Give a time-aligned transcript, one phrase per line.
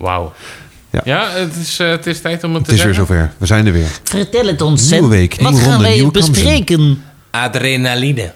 [0.00, 0.32] Wauw.
[0.90, 1.00] Ja.
[1.04, 3.14] Ja, het, is, eh, het is tijd om het Het te is weer zeggen.
[3.16, 3.32] zover.
[3.38, 3.86] We zijn er weer.
[4.02, 6.32] Vertel het ons, Nieuwe week, nieuwe Wat gaan ronde, wij kansen.
[6.32, 7.04] bespreken?
[7.30, 8.32] Adrenaline.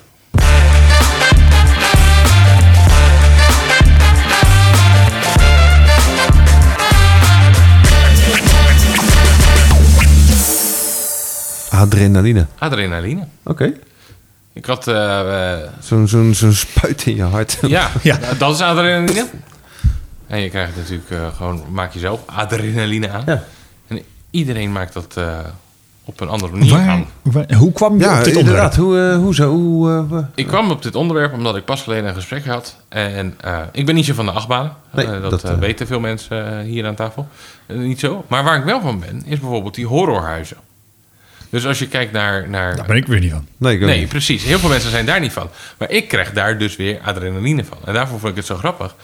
[11.71, 12.46] Adrenaline.
[12.58, 13.26] Adrenaline.
[13.44, 13.72] Oké.
[14.53, 14.88] Ik had...
[14.88, 17.59] eh, eh, Zo'n zo'n zo'n spuit in je hart.
[17.66, 18.19] ja, Ja.
[18.38, 19.27] dat is adrenaline.
[20.27, 21.62] En je krijgt natuurlijk eh, gewoon...
[21.70, 23.23] Maak jezelf adrenaline aan.
[23.27, 23.43] Ja.
[23.89, 24.01] En
[24.31, 25.39] iedereen maakt dat eh,
[26.05, 27.07] op een andere manier aan.
[27.23, 28.79] Waar, hoe kwam je Ja, op dit inderdaad.
[28.79, 29.07] onderwerp?
[29.09, 29.51] Hoe, eh, hoe zo?
[29.51, 32.77] Hoe, Ik kwam op dit onderwerp omdat ik pas geleden een gesprek had.
[32.89, 34.73] En eh, ik ben niet zo van de achtbanen.
[34.93, 37.29] Nee, Eh, dat dat, weten veel mensen hier aan tafel.
[37.69, 38.25] Niet zo.
[38.29, 40.56] Maar waar ik wel van ben, is bijvoorbeeld die horrorhuizen.
[41.51, 42.48] Dus als je kijkt naar...
[42.48, 43.47] naar Daar ben ik weer niet van.
[43.56, 44.09] nee, ik ook nee, niet.
[44.09, 44.45] precies.
[44.45, 45.48] Heel veel mensen zijn daar niet van.
[45.79, 47.79] Maar ik krijg daar dus weer adrenaline van.
[47.84, 48.95] En daarvoor vond ik het zo grappig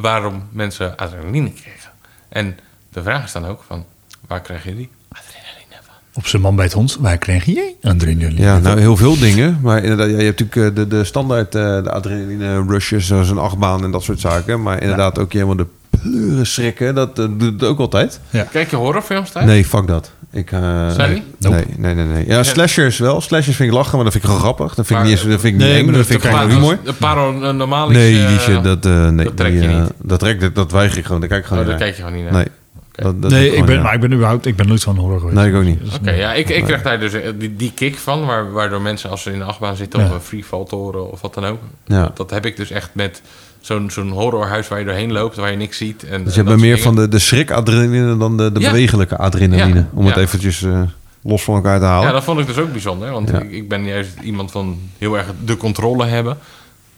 [0.00, 1.90] waarom mensen adrenaline kregen.
[2.28, 2.58] En
[2.92, 3.84] de vraag is dan ook van,
[4.26, 5.94] waar krijgen jullie adrenaline van?
[6.14, 6.96] Op zijn man bij het hond.
[7.00, 8.40] Waar kreeg jij adrenaline?
[8.40, 9.58] Ja, nou heel veel dingen.
[9.62, 13.30] Maar inderdaad, ja, je hebt natuurlijk eh, de, de standaard eh, de adrenaline rushes, zoals
[13.30, 14.62] een achtbaan en dat soort zaken.
[14.62, 16.94] Maar inderdaad ook helemaal de pleuren schrikken.
[16.94, 18.20] Dat eh, doet het ook altijd.
[18.50, 19.46] Kijk je horrorfilms thuis?
[19.46, 20.12] Nee, fuck dat.
[20.32, 21.50] Ik, eh, Zijn nee, die?
[21.50, 22.26] nee, nee, nee, nee.
[22.26, 23.20] Ja, slashers wel.
[23.20, 24.74] Slashers vind ik lachen, maar dat vind ik gewoon grappig.
[24.74, 26.78] Dat vind ik niet, dat vind ik niet Nee, eng, maar dat vind ik humor.
[26.84, 29.90] De paranormaal Nee, die shit, dat, eh, nee, dat trek die, je eh, niet.
[30.02, 31.20] Dat, trek, dat, dat weiger ik gewoon.
[31.20, 31.92] Daar kijk ik Oh, gewoon daar niet naar.
[31.94, 32.42] kijk je gewoon niet naar.
[32.42, 32.52] Nee.
[32.92, 34.96] Dat, dat doe nee, ik gewoon ben, maar ik ben überhaupt, ik ben nooit van
[34.96, 35.36] horror geweest.
[35.36, 35.80] Nee, ik ook niet.
[35.84, 38.80] Dus, Oké, ja, ik, ik krijg daar dus eh, die, die kick van, waar, waardoor
[38.80, 40.06] mensen als ze in de achtbaan zitten Ja.
[40.06, 41.58] of een freefall toren of wat dan ook.
[41.86, 42.10] Ja.
[42.14, 43.22] Dat heb ik dus echt met
[43.60, 46.04] zo'n zo'n horrorhuis waar je doorheen loopt, waar je niks ziet.
[46.04, 48.70] En, Dus je hebt meer van de, de schrik-adrenaline dan de, de Ja.
[48.70, 49.74] bewegelijke adrenaline.
[49.74, 49.88] Ja.
[49.94, 50.82] Om het eventjes eh,
[51.22, 52.06] los van elkaar te halen.
[52.06, 53.40] Ja, dat vond ik dus ook bijzonder, want Ja.
[53.40, 56.38] ik, ik ben juist iemand van heel erg de controle hebben.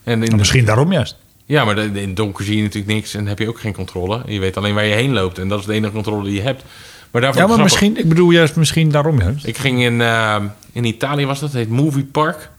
[0.05, 1.17] En in de- misschien daarom juist.
[1.47, 4.23] Ja, maar in het donker zie je natuurlijk niks en heb je ook geen controle.
[4.27, 6.41] Je weet alleen waar je heen loopt en dat is de enige controle die je
[6.43, 6.63] hebt.
[7.11, 7.81] Maar daarvoor Ja, maar grappig.
[7.81, 9.47] misschien, ik bedoel juist misschien daarom juist.
[9.47, 10.37] Ik ging in, eh,
[10.73, 12.51] in Italië, was dat, het heet Movie Park.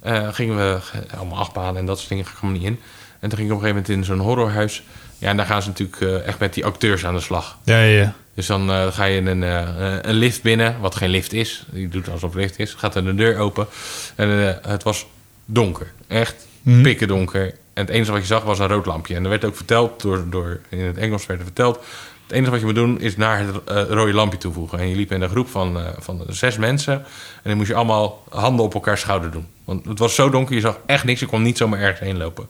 [0.00, 0.78] Eh, gingen we
[1.16, 2.78] allemaal achtbanen en dat soort dingen, ga ik niet in.
[3.26, 4.82] En toen ging ik op een gegeven moment in zo'n horrorhuis.
[5.18, 7.58] Ja, en daar gaan ze natuurlijk eh, echt met die acteurs aan de slag.
[7.64, 8.14] Ja, ja, ja.
[8.34, 11.64] Dus dan eh, ga je een, eh, een lift binnen, wat geen lift is.
[11.70, 12.74] Die doet alsof het lift is.
[12.74, 13.66] Gaat er de deur open.
[14.14, 15.06] En het was
[15.44, 15.92] donker.
[16.06, 16.82] Echt Mhm.
[16.82, 17.44] pikken donker.
[17.44, 19.14] En het enige wat je zag was een rood lampje.
[19.14, 21.76] En er werd ook verteld, door, door, in het Engels werd er verteld...
[22.22, 24.78] het enige wat je moet doen is naar het rode lampje toevoegen.
[24.78, 26.94] En je liep in een groep van, van zes mensen.
[26.94, 27.02] En
[27.42, 29.46] dan moest je allemaal handen op elkaar schouder doen.
[29.64, 31.20] Want het was zo donker, je zag echt niks.
[31.20, 32.48] Je kon niet zomaar ergens heen lopen.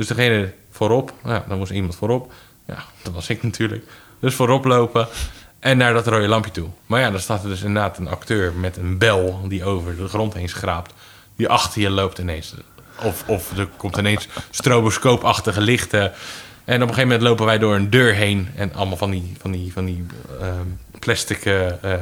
[0.00, 2.32] Dus degene voorop, nou, dan moest iemand voorop.
[2.66, 3.84] Ja, dat was ik natuurlijk.
[4.20, 5.08] Dus voorop lopen
[5.58, 6.68] en naar dat rode lampje toe.
[6.86, 10.08] Maar ja, dan staat er dus inderdaad een acteur met een bel die over de
[10.08, 10.94] grond heen schraapt.
[11.36, 12.54] Die achter je loopt ineens.
[13.02, 16.12] Of, of er komt ineens stroboscoopachtige lichten.
[16.64, 18.48] En op een gegeven moment lopen wij door een deur heen.
[18.54, 20.06] En allemaal van die, van die, van die
[20.40, 20.66] ehm,
[20.98, 22.00] plastic, eh, eh,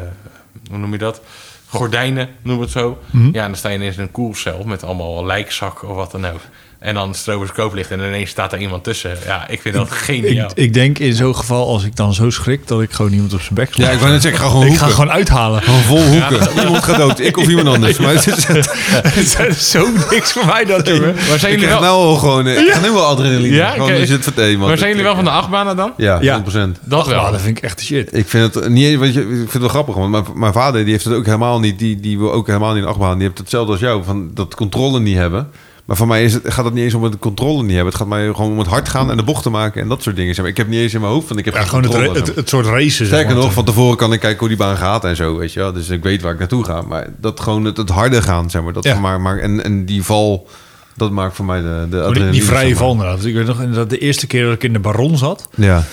[0.69, 1.21] hoe noem je dat?
[1.69, 3.03] Gordijnen, noem het zo.
[3.13, 6.27] Ja, en dan sta je ineens in een koelcel met allemaal lijkzakken of wat dan
[6.27, 6.41] ook.
[6.79, 9.17] En dan stroboscooplicht en ineens staat er iemand tussen.
[9.27, 10.51] Ja, ik vind dat geniaal.
[10.51, 13.33] Ik, ik denk in zo'n geval, als ik dan zo schrik, dat ik gewoon iemand
[13.35, 13.85] op zijn bek sla.
[13.85, 14.89] Ja, ik wou net zeggen, ik ga gewoon ik hoeken.
[14.89, 15.63] ga gewoon uithalen.
[15.63, 16.49] Gewoon vol hoeken.
[16.63, 17.19] Iemand gaat dood.
[17.21, 17.99] Ik of iemand anders.
[18.09, 21.01] Maar het is, Het is zo niks voor mij dat doen.
[21.01, 22.47] Maar zijn ik jullie wel, nou al gewoon...
[22.47, 23.55] eh, Ik ga nu wel adrenaline.
[23.55, 25.93] Ja, gewoon het maar zijn jullie wel van de achtbanen dan?
[25.97, 26.43] Ja, Ja.
[26.45, 26.45] 100%.
[26.81, 27.21] Dat wel.
[27.21, 28.17] Ja, dat vind ik echt de shit.
[28.17, 30.83] Ik vind het niet want je, ik vind het wel grappig, want mijn, mijn vader
[30.83, 33.19] die heeft het ook helemaal niet, die, die wil ook helemaal niet in achtbaan.
[33.19, 35.49] Die heeft hetzelfde als jou, van dat controle niet hebben.
[35.89, 37.87] Maar voor mij is het, gaat het niet eens om het controle niet hebben.
[37.87, 40.17] Het gaat mij gewoon om het hard gaan en de bochten maken en dat soort
[40.17, 40.35] dingen.
[40.35, 40.53] Zeg maar.
[40.53, 42.45] Ik heb niet eens in mijn hoofd, want ik heb Ja, gewoon het, het, maar.
[42.49, 43.35] soort Sterker maar.
[43.35, 45.73] nog, van tevoren kan ik kijken hoe die baan gaat en zo, weet je wel.
[45.73, 46.83] Dus ik weet waar ik naartoe ga.
[46.83, 48.73] Maar dat gewoon het, het harde gaan, zeg maar.
[48.73, 49.01] Dat Ja.
[49.01, 50.49] mij, maar, en, en die val,
[50.97, 52.77] dat maakt voor mij de, de die, vrije maar.
[52.77, 53.25] val inderdaad.
[53.25, 55.49] Ik weet nog inderdaad de eerste keer dat ik in de Baron zat.
[55.55, 55.85] Ja.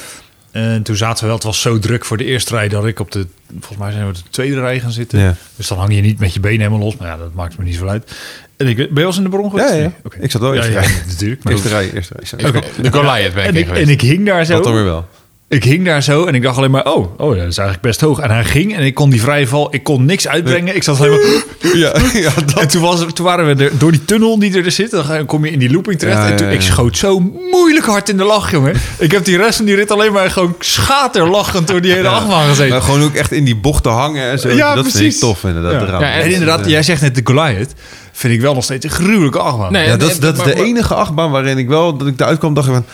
[0.51, 2.99] En toen zaten we wel, het was zo druk voor de eerste rij dat ik
[2.99, 3.27] op de,
[3.59, 5.19] volgens mij zijn we op de tweede rij gaan zitten.
[5.19, 5.35] Ja.
[5.55, 6.97] Dus dan hang je niet met je benen helemaal los.
[6.97, 8.11] Maar ja, dat maakt me niet zo uit.
[8.57, 9.73] En ik, ben je eens in de Baron geweest?
[9.73, 9.91] Ja.
[10.19, 10.89] Ik zat wel ja, eerste ja, rij.
[11.07, 11.43] natuurlijk.
[11.43, 12.51] Maar Eerste rij, eerste rij.
[12.81, 14.53] De Goliath ben ik en, ik, en ik hing daar zo.
[14.53, 15.05] Dat dan weer wel.
[15.47, 18.01] Ik hing daar zo en ik dacht alleen maar, oh, oh, dat is eigenlijk best
[18.01, 18.19] hoog.
[18.19, 20.75] En hij ging en ik kon die vrije val, ik kon niks uitbrengen.
[20.75, 21.19] Ik zat alleen maar...
[21.73, 22.59] Ja, ja dat.
[22.59, 25.45] En toen, was, toen waren we er, door die tunnel die er zit, dan kom
[25.45, 26.17] je in die looping terecht.
[26.17, 27.19] Ja, en toen, ik schoot zo
[27.51, 28.73] moeilijk hard in de lach, jongen.
[28.97, 32.47] Ik heb die rest van die rit alleen maar gewoon schaterlachend door die hele achtbaan
[32.47, 32.69] gezeten.
[32.69, 34.49] Maar gewoon ook echt in die bochten hangen en zo.
[34.49, 35.15] Ja, dat vind precies.
[35.15, 36.01] ik tof inderdaad.
[36.01, 37.73] Ja, en inderdaad, jij zegt net de Goliath.
[38.17, 39.71] Vind ik wel nog steeds een gruwelijke achtbaan.
[39.71, 42.19] Nee, Ja, dat, is- dat is de maar- enige achtbaan waarin ik wel, dat ik
[42.19, 42.85] eruit kwam, dacht ik van,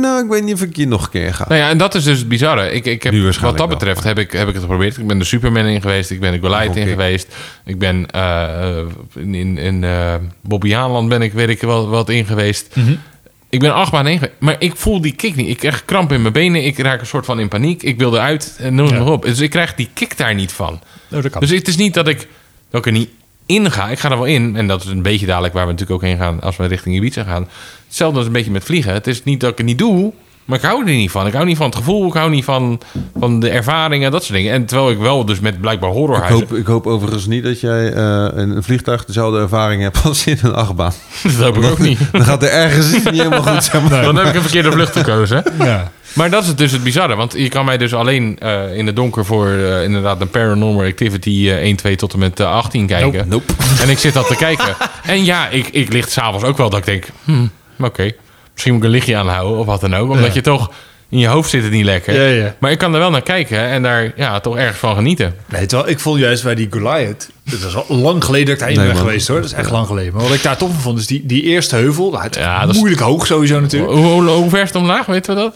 [0.00, 1.44] nou, ik weet niet of ik hier nog een keer ga.
[1.48, 2.70] Nou ja, en dat is dus het bizarre.
[2.72, 4.96] Ik, ik heb, Nu wat dat betreft heb ik, heb ik het geprobeerd.
[4.96, 6.10] Ik ben de Superman in geweest.
[6.10, 7.34] Ik ben de Goliath in geweest.
[7.64, 8.78] Ik ben eh,
[9.14, 12.74] in, in, in eh, Bobby Haanland ben ik, weet ik wel wat in geweest.
[13.48, 15.48] Ik ben achtbaan heen geweest, maar ik voel die kick niet.
[15.48, 17.82] Ik krijg kramp in mijn benen, ik raak een soort van in paniek.
[17.82, 19.02] Ik wil eruit, en noem het Ja.
[19.02, 19.22] maar op.
[19.24, 20.80] Dus ik krijg die kick daar niet van.
[21.12, 21.40] Oh, dat kan.
[21.40, 22.28] Dus het is niet dat ik,
[22.70, 23.08] dat ik er niet
[23.46, 23.88] in ga.
[23.88, 24.56] Ik ga er wel in.
[24.56, 26.94] En dat is een beetje dadelijk waar we natuurlijk ook heen gaan als we richting
[26.94, 27.48] Ibiza gaan.
[27.86, 28.92] Hetzelfde als een beetje met vliegen.
[28.92, 30.12] Het is niet dat ik het niet doe,
[30.46, 31.26] maar ik hou er niet van.
[31.26, 32.80] Ik hou niet van het gevoel, ik hou niet van,
[33.18, 34.52] van de ervaringen, dat soort dingen.
[34.52, 36.48] En terwijl ik wel dus met blijkbaar Ik horrorhuizen...
[36.48, 40.26] hoop, ik hoop overigens niet dat jij eh, in een vliegtuig dezelfde ervaring hebt als
[40.26, 40.92] in een achtbaan.
[41.22, 41.98] Dat hoop ik ook niet.
[42.12, 43.64] Dan gaat er ergens iets niet helemaal goed.
[43.64, 44.02] Zeg maar.
[44.02, 45.44] Dan heb ik een verkeerde vlucht gekozen.
[45.58, 45.92] ja.
[46.16, 47.16] Maar dat is dus het bizarre.
[47.16, 50.86] Want je kan mij dus alleen eh, in het donker voor eh, inderdaad een Paranormal
[50.86, 53.28] Activity eh 1, 2 tot en met eh, 18 kijken.
[53.28, 53.52] Nope.
[53.82, 54.76] En ik zit dat te kijken.
[55.06, 57.06] En ja, ik, ik licht s'avonds ook wel dat ik denk...
[57.24, 58.12] Hmm, oké,
[58.56, 60.10] misschien moet ik een lichtje aanhouden of wat dan ook.
[60.10, 60.34] Omdat Ja.
[60.34, 60.70] je toch...
[61.08, 62.14] In je hoofd zit het niet lekker.
[62.14, 62.54] Ja, ja.
[62.58, 65.34] Maar ik kan er wel naar kijken en daar ja, toch ergens van genieten.
[65.48, 67.28] Nee, terwijl ik vond juist bij die Goliath...
[67.50, 69.36] Het was al lang geleden dat ik daarheen Nee, ben geweest hoor.
[69.36, 70.12] Dat is echt lang geleden.
[70.14, 72.10] Maar wat ik daar tof van vond is die, die eerste heuvel.
[72.10, 73.92] Nou, Ja, dat is- moeilijk hoog sowieso natuurlijk.
[73.92, 75.54] Hoe, hoe, hoe ver is het omlaag, weten we dat?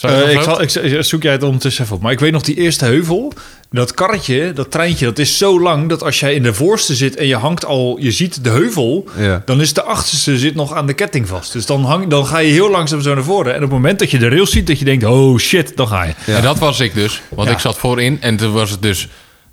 [0.00, 2.02] Eh, ik, zal, ik, ik- zoek jij het ondertussen even op.
[2.02, 3.32] Maar ik weet nog die eerste heuvel.
[3.70, 7.16] Dat karretje, dat treintje, dat is zo lang dat als jij in de voorste zit
[7.16, 9.42] en je hangt al, je ziet de heuvel, Ja.
[9.44, 11.52] dan is de achterste zit nog aan de ketting vast.
[11.52, 13.50] Dus dan, hang, dan ga je heel langzaam zo naar voren.
[13.50, 15.88] En op het moment dat je de rails ziet, dat je denkt, oh shit, dan
[15.88, 16.12] ga je.
[16.26, 16.36] Ja.
[16.36, 17.20] En dat was ik dus.
[17.28, 17.54] Want Ja.
[17.54, 19.08] ik zat voorin en toen was het dus...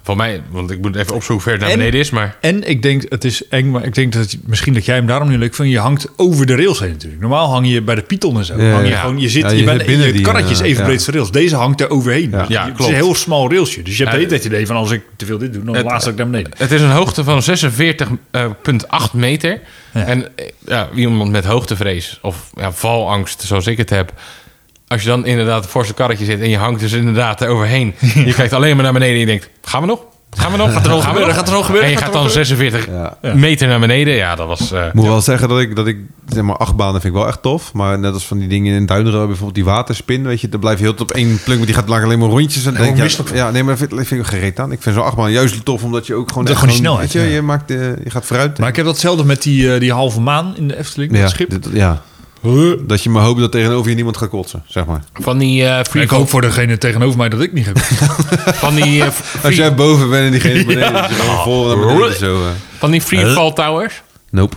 [0.07, 2.09] Van mij, want ik moet even opzoeken hoe ver het naar En- beneden is.
[2.09, 4.95] Maar En ik denk, het is eng, maar ik denk dat je- misschien dat jij
[4.95, 5.71] hem daarom niet leuk vindt.
[5.71, 7.21] Je hangt over de rails heen natuurlijk.
[7.21, 8.61] Normaal hang je bij de Python en zo.
[8.61, 8.99] Ja, hang je, ja.
[8.99, 10.83] gewoon, je, zit, Ja, je, je bent, binnen je die, karretje is eh, even ja.
[10.83, 11.31] breed als de rails.
[11.31, 12.29] Deze hangt er overheen.
[12.31, 12.45] Ja.
[12.47, 12.91] Ja, het is klopt.
[12.91, 13.81] een heel smal railsje.
[13.81, 16.07] Dus je hebt het idee van als ik te veel dit doe, dan Het- laat
[16.07, 16.51] ik naar beneden.
[16.57, 19.59] Het is een hoogte van 46,8 meter.
[19.93, 20.05] Ja.
[20.05, 24.13] En eh, ja, iemand met hoogtevrees of ja, valangst, zoals ik het heb.
[24.87, 27.93] Als je dan inderdaad voor zijn karretje zit en je hangt dus inderdaad er overheen.
[28.25, 29.99] Je kijkt alleen maar naar beneden en je denkt, gaan we nog?
[30.31, 30.73] Gaan we nog?
[30.73, 31.33] Gaat er nog gebeuren?
[31.33, 31.89] Gaat er nog gebeuren?
[31.89, 32.87] En je Gaat gaat dan nog 46
[33.21, 33.33] Ja.
[33.35, 34.13] meter naar beneden.
[34.13, 34.71] Ja, dat was...
[34.71, 35.97] eh, Ik moet wel zeggen dat ik, dat ik
[36.27, 37.73] zeg maar, achtbanen vind ik wel echt tof.
[37.73, 40.77] Maar net als van die dingen in Duineren, bijvoorbeeld die waterspin, weet je, dan blijf
[40.79, 42.65] je heel op één plek, want die gaat lang alleen maar rondjes.
[42.65, 44.71] En denk ja, ja, nee, maar dat vind, vind ik gereed aan.
[44.71, 47.21] Ik vind zo'n achtbaan juist tof, omdat je ook gewoon Dat gewoon die snelheid, weet
[47.23, 47.35] je, ja.
[47.35, 48.59] je maakt, eh, je gaat vooruit.
[48.59, 51.25] Maar ik heb datzelfde met die, eh, die halve maan in de Efteling, met ja,
[51.25, 51.49] het schip.
[51.49, 52.01] dit- ja,
[52.87, 55.03] dat je maar hoopt dat tegenover je niemand gaat kotsen, zeg maar.
[55.13, 57.71] van die eh free ik hoop voor degene tegenover mij dat ik niet ga
[58.53, 59.09] van die, eh,
[59.43, 61.07] Als jij boven bent en diegene beneden, ja.
[61.09, 62.35] je gewoon vol naar beneden zo.
[62.43, 62.49] eh.
[62.77, 64.01] van die free fall towers.
[64.31, 64.55] Nope.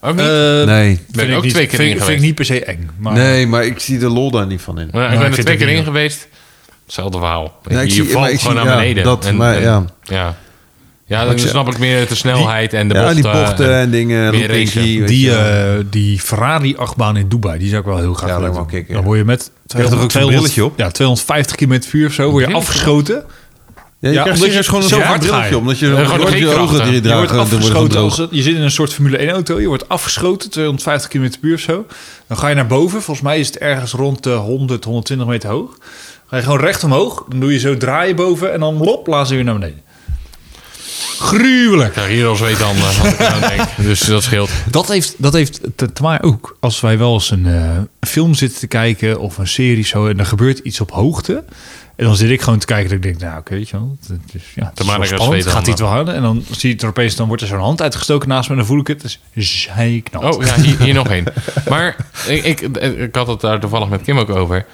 [0.00, 0.24] Ook niet?
[0.24, 0.64] nee.
[0.66, 2.90] ben vind ik ook niet, twee keer vind, in vind ik niet per se eng.
[2.98, 4.88] Maar nee, maar ik zie de lol daar niet van in.
[4.92, 6.28] Maar ik ik ben er twee keer in geweest.
[6.84, 7.60] Hetzelfde verhaal.
[7.68, 9.04] Ja, ik je zie- valt gewoon zie- naar ja, beneden.
[9.04, 9.84] dat, maar ja.
[10.02, 10.36] ja.
[11.08, 13.22] Ja, dan snap ik meer de snelheid en de ja, bochten.
[13.22, 14.32] die bochten en dingen.
[15.06, 15.30] die,
[15.90, 19.02] die Ferrari-achtbaan in Dubai, die zou ik wel heel graag Ja, willen Dan ja.
[19.02, 20.78] word je met Je hebt toch ook zo'n brilletje op?
[20.78, 23.24] Ja, 250 km per uur of zo, word je afgeschoten.
[23.98, 25.60] Ja, je Ja, krijgt serieus gewoon een hard brilletje op.
[25.60, 27.18] Omdat je, Ja, gewoon je, ogen die Je dragen.
[27.18, 29.88] wordt dan worden afgeschoten als je zit in een soort Formule 1 auto, je wordt
[29.88, 31.86] afgeschoten 250 km per uur of zo.
[32.26, 35.50] Dan ga je naar boven, volgens mij is het ergens rond de 100, 120 meter
[35.50, 35.78] hoog.
[36.26, 39.28] Ga je gewoon recht omhoog, dan doe je zo draaien boven en dan lop, blazen
[39.30, 39.80] we weer naar beneden.
[41.18, 41.92] Gruwelijk.
[41.92, 42.74] Krijg hier al zweet nou
[43.40, 43.68] denk.
[43.88, 44.50] Dus dat scheelt.
[44.70, 48.34] Dat heeft, dat heeft te, te maken ook als wij wel eens een eh, film
[48.34, 51.44] zitten te kijken of een serie zo en er gebeurt iets op hoogte.
[51.96, 53.96] En dan zit ik gewoon te kijken dat ik denk, nou oké, weet je wel,
[54.00, 56.14] het is, ja, het is spannend, gaat aan, iets wel harder.
[56.14, 58.54] En dan zie je het er opeens, dan wordt er zo'n hand uitgestoken naast me
[58.54, 59.18] en dan voel ik het.
[59.34, 60.36] Dus zijknalt.
[60.36, 61.24] Oh ja, hier, hier nog één.
[61.68, 61.96] Maar
[62.26, 64.66] ik, ik, ik had het daar toevallig met Kim ook over.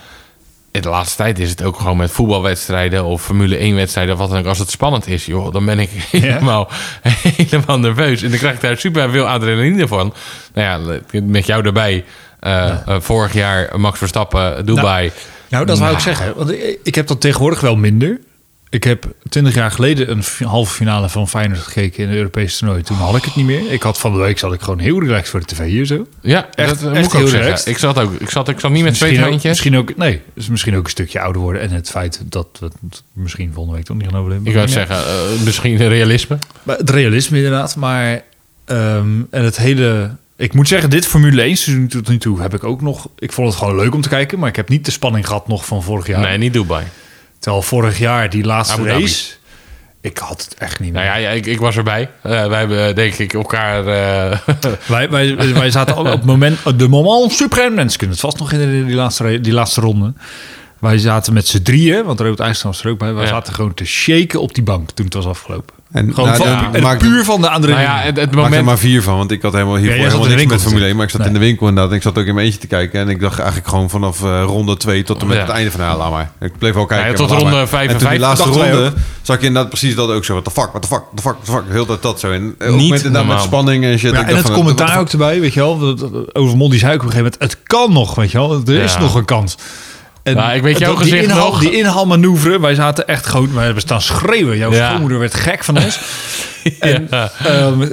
[0.72, 4.20] In de laatste tijd is het ook gewoon met voetbalwedstrijden of Formule 1 wedstrijden, of
[4.20, 4.46] wat dan ook.
[4.46, 6.68] Als het spannend is, joh, dan ben ik helemaal,
[7.02, 8.22] helemaal nerveus.
[8.22, 10.14] En dan krijg ik daar super veel adrenaline van.
[10.54, 12.04] Nou ja, met jou erbij.
[12.40, 15.10] eh, eh, vorig jaar Max Verstappen, Dubai.
[15.48, 16.16] Nou, dat wou ik Nou.
[16.16, 16.36] zeggen.
[16.36, 18.20] Want ik heb dat tegenwoordig wel minder.
[18.72, 22.82] Ik heb twintig jaar geleden een halve finale van Feyenoord gekeken in de Europese toernooi.
[22.82, 23.72] Toen had ik het niet meer.
[23.72, 26.06] Ik had van de week zat ik gewoon heel relaxed voor de tv hier zo.
[26.20, 27.40] ja, Echt- dat eh, echt moet ik heel zeggen.
[27.40, 27.66] relaxed.
[27.68, 29.50] Ik zat, ook, ik, zat, ik zat niet met twee Misschien handjes.
[29.50, 31.62] misschien ook, nee, dus misschien ook een stukje ouder worden.
[31.62, 34.46] En het feit dat we het misschien volgende week toch niet gaan overleven.
[34.46, 34.72] Ik zou Ja.
[34.72, 36.38] zeggen, eh, misschien realisme.
[36.62, 37.76] Maar het realisme inderdaad.
[37.76, 38.22] Maar
[38.64, 40.10] ehm, en het hele...
[40.36, 43.08] Ik moet zeggen, dit Formule 1 seizoen tot nu toe heb ik ook nog...
[43.18, 44.38] Ik vond het gewoon leuk om te kijken.
[44.38, 46.20] Maar ik heb niet de spanning gehad nog van vorig jaar.
[46.20, 46.84] Nee, niet Dubai.
[47.42, 49.00] Terwijl vorig jaar die laatste Abu Dhabi.
[49.02, 49.32] race...
[50.00, 51.02] Ik had het echt niet meer.
[51.04, 52.10] Nou ja, ja, ik, ik was erbij.
[52.22, 53.86] Eh, wij hebben denk ik elkaar...
[53.86, 54.38] eh,
[54.86, 56.78] Wij, wij, wij zaten al op het moment...
[56.78, 57.74] De moment supreme.
[57.74, 60.12] Mensen kunnen het vast nog in die laatste, die laatste ronde.
[60.78, 63.14] Wij zaten met z'n drieën, want Robert IJsland was er ook bij.
[63.14, 63.28] Wij Ja.
[63.28, 65.74] zaten gewoon te shaken op die bank toen het was afgelopen.
[65.92, 67.88] En Gewoon nou, van, daar en maak- puur van de Nou adrenaline.
[67.92, 68.64] ja, het, het maak er moment...
[68.64, 70.84] maar vier van, want ik had helemaal hiervoor Ja, helemaal in de niks met Formule
[70.86, 70.94] 1.
[70.96, 71.28] Maar ik zat Nee.
[71.28, 71.90] in de winkel inderdaad.
[71.90, 73.00] En ik zat ook in mijn eentje te kijken.
[73.00, 75.42] En ik dacht eigenlijk gewoon vanaf eh, ronde 2 tot en met Ja.
[75.42, 76.30] het einde van de laat maar.
[76.40, 77.10] Ik bleef wel kijken.
[77.10, 77.68] Ja, tot ronde maar.
[77.68, 80.32] 55 En toen die laatste ronde zag je inderdaad precies dat ook zo.
[80.32, 81.72] What the fuck, what the fuck, what the fuck, what the fuck.
[81.72, 82.30] Heel dat dat zo.
[82.32, 84.12] En ook Niet met, inderdaad met spanning en shit.
[84.12, 85.72] Ja, Ik en het van, commentaar ook erbij, weet je wel.
[85.72, 85.98] Over
[86.78, 87.36] zei ook op een gegeven moment...
[87.38, 88.62] het kan nog, weet je wel.
[88.66, 89.56] Er is nog een kans.
[90.22, 91.60] En Ja, ik weet jouw die gezicht inhaal, nog.
[91.60, 93.54] Die inhaalmanoeuvre, wij zaten echt gewoon...
[93.54, 94.56] Wij hebben staan schreeuwen.
[94.56, 94.88] Jouw Ja.
[94.88, 95.98] schoonmoeder werd gek van ons.
[96.80, 97.30] En, Ja.
[97.44, 97.88] ehm,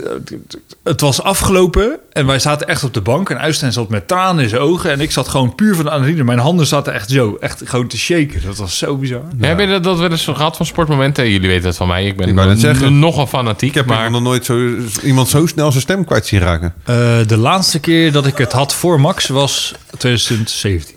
[0.83, 3.29] het was afgelopen en wij zaten echt op de bank.
[3.29, 4.91] En Uistijn zat met tranen in zijn ogen.
[4.91, 6.23] En ik zat gewoon puur van de adrenaline.
[6.23, 8.41] Mijn handen zaten echt zo, echt gewoon te shaken.
[8.45, 9.21] Dat was zo bizar.
[9.39, 11.29] Ja, Heb je dat, dat wel eens gehad van sportmomenten?
[11.29, 12.05] Jullie weten het van mij.
[12.05, 12.99] Ik ben Ik wou net n- zeggen.
[12.99, 13.69] nogal fanatiek.
[13.69, 14.69] Ik heb maar nog nooit zo,
[15.03, 16.73] iemand zo snel zijn stem kwijt zien raken.
[16.85, 16.95] Eh,
[17.27, 20.95] de laatste keer dat ik het had voor Max was 2017.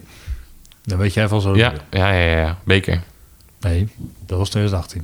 [0.85, 1.57] Dan weet jij van zo.
[1.57, 3.03] ja, ja, ja, ja, beker.
[3.61, 3.89] Nee,
[4.27, 5.01] dat was 2018.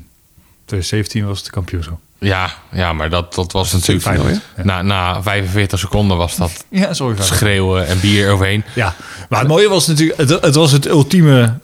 [0.64, 1.98] 2017 was het kampioenschap.
[2.18, 4.02] Ja, ja, maar dat, dat was natuurlijk...
[4.02, 4.40] zo snel, ja?
[4.62, 7.22] Na, na 45 seconden was dat Ja, sorry.
[7.22, 8.64] Schreeuwen en bier overheen.
[8.74, 8.94] Ja,
[9.28, 11.54] maar het mooie was natuurlijk, het, het was het ultieme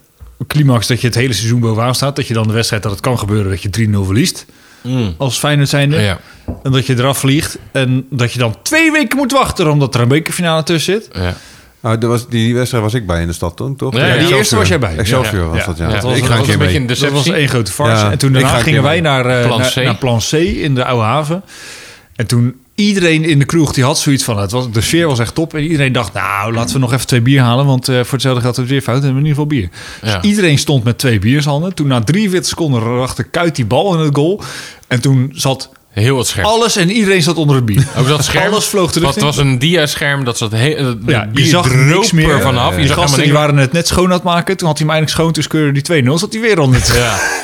[0.46, 2.16] climax dat je het hele seizoen bovenaan staat.
[2.16, 4.46] Dat je dan de wedstrijd dat het kan gebeuren dat je 3-0 verliest.
[5.16, 6.00] Als Feyenoord zijnde.
[6.00, 6.18] Ja,
[6.62, 7.58] En dat je eraf vliegt.
[7.72, 11.08] En dat je dan twee weken moet wachten omdat er een bekerfinale tussen zit.
[11.12, 11.36] ja.
[11.84, 13.76] Nou, dat was, die wedstrijd was ik bij in de stad, toch?
[13.76, 13.96] toch?
[13.96, 14.96] Ja, ja, die eerste was jij bij.
[14.96, 15.66] Excelsior Ja, was ja.
[15.66, 15.86] dat, ja.
[15.88, 16.88] Ja, dat was- ik ga een keer beetje mee.
[16.90, 18.04] een Dat was één grote farce.
[18.04, 21.04] Ja, en toen daarna gingen wij naar, eh, Plan naar, Plan C in de Oude
[21.04, 21.42] Haven.
[22.16, 24.38] En toen iedereen in de kroeg die had zoiets van...
[24.38, 25.54] Het was, de sfeer was echt top.
[25.54, 27.66] En iedereen dacht, nou, laten we nog even twee bier halen.
[27.66, 28.94] Want eh, voor hetzelfde geld hebben we weer fout.
[28.96, 29.68] En we hebben in ieder geval bier.
[30.02, 30.20] Ja.
[30.20, 31.74] Dus iedereen stond met twee biershanden.
[31.74, 34.40] Toen na 43 seconden rachte Kuit die bal in het goal.
[34.88, 36.46] En toen zat Heel het scherm.
[36.46, 37.86] alles en iedereen zat onder het bier.
[37.98, 38.52] Ook dat scherm.
[38.52, 40.24] Alles vloog terug Het was een dia-scherm.
[40.24, 40.94] Dat zat heel.
[41.06, 42.30] Ja, je zag niks meer.
[42.30, 42.70] er vanaf.
[42.72, 44.56] Die Je zag gasten die waren het net schoon aan het maken.
[44.56, 45.32] Toen had hij hem eindelijk schoon.
[45.32, 46.12] Toen skeurde die 2-0.
[46.14, 46.92] Zat hij weer onder het.
[46.96, 47.18] Ja.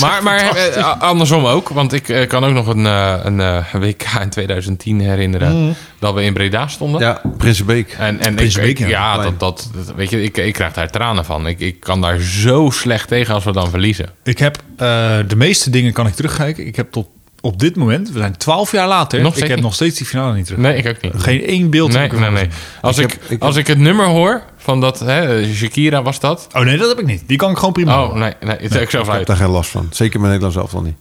[0.00, 1.68] Maar, maar eh, andersom ook.
[1.68, 5.76] Want ik eh, kan ook nog een, eh, een eh, WK in 2010 herinneren.
[5.98, 7.00] Dat we in Breda stonden.
[7.00, 7.96] Ja, Prinsenbeek.
[7.98, 9.16] En, en ik, Prinsenbeek, ik- ja.
[9.16, 11.46] ja, dat, dat, dat- weet je, ik, ik krijg daar tranen van.
[11.46, 14.08] Ik, ik kan daar zo slecht tegen als we dan verliezen.
[14.24, 14.86] Ik heb eh,
[15.28, 16.66] de meeste dingen kan ik terugkijken.
[16.66, 17.06] Ik heb tot
[17.40, 19.60] op dit moment, we zijn twaalf jaar later, Nog ik heb niet?
[19.64, 20.60] nog steeds die finale niet terug.
[20.60, 21.22] Nee, ik ook niet.
[21.22, 21.92] Geen één beeld.
[21.92, 22.48] Nee, nee, nee.
[22.80, 26.02] Als, Ik ik, heb- ik heb- als ik het nummer hoor van dat, hè, Shakira
[26.02, 26.46] was dat.
[26.52, 27.22] Oh nee, dat heb ik niet.
[27.26, 28.02] Die kan ik gewoon prima.
[28.02, 29.88] Oh, nee, nee, het ik zelf Ik heb daar geen last van.
[29.90, 30.96] Zeker met Nederland zelf al niet.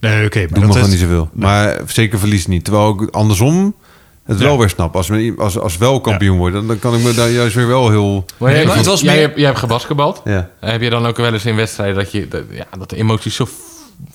[0.00, 0.38] Nee, oké.
[0.38, 1.28] maar Doe me dat gewoon is- niet zoveel.
[1.32, 2.64] Maar zeker verlies niet.
[2.64, 3.74] Terwijl ik andersom
[4.24, 4.44] het Ja.
[4.44, 4.96] wel weer snap.
[4.96, 7.66] Als we als, als wel kampioen worden, dan, dan kan ik me daar juist weer
[7.66, 8.24] wel heel...
[8.36, 10.20] Maar jij, Nee, maar het was jij, hebt, jij hebt gebasketbald.
[10.24, 10.50] Ja.
[10.60, 13.34] Heb je dan ook wel eens in wedstrijden dat, je, dat, ja, dat de emoties
[13.34, 13.48] zo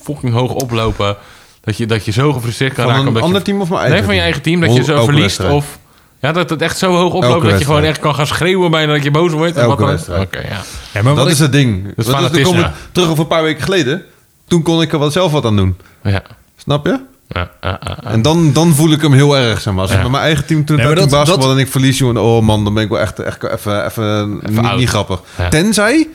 [0.01, 1.18] fucking hoog oplopen...
[1.62, 3.01] dat je, dat je zo gefrustreerd kan Van raken?
[3.01, 4.32] een omdat ander je, team of mijn eigen Nee, van je team?
[4.34, 4.60] eigen team.
[4.78, 5.78] Dat je zo verliest of...
[6.22, 8.72] Ja, dat het echt zo hoog oploopt Elke dat je gewoon echt kan gaan schreeuwen
[8.72, 9.56] bijna dat je boos wordt.
[9.56, 10.39] en Elke wat dan ja.
[10.94, 11.94] Ja, maar wat Dat ik- is het ding.
[11.96, 12.44] is fanatisme.
[12.44, 14.04] kom ik terug over een paar weken geleden.
[14.48, 15.78] Toen kon ik er wel zelf wat aan doen.
[16.04, 16.22] Ja.
[16.56, 17.00] Snap je?
[17.28, 17.51] Ja.
[18.04, 19.62] En dan, dan voel ik hem heel erg.
[19.62, 19.82] Zeg maar.
[19.82, 22.22] Als ik met mijn eigen team toen Nee, dat- basketbal dat- en ik verlies, jongen,
[22.22, 24.42] oh man, dan ben ik wel echt, echt even, even,
[24.78, 25.22] niet grappig.
[25.38, 25.50] Ja.
[25.50, 26.08] Tenzij,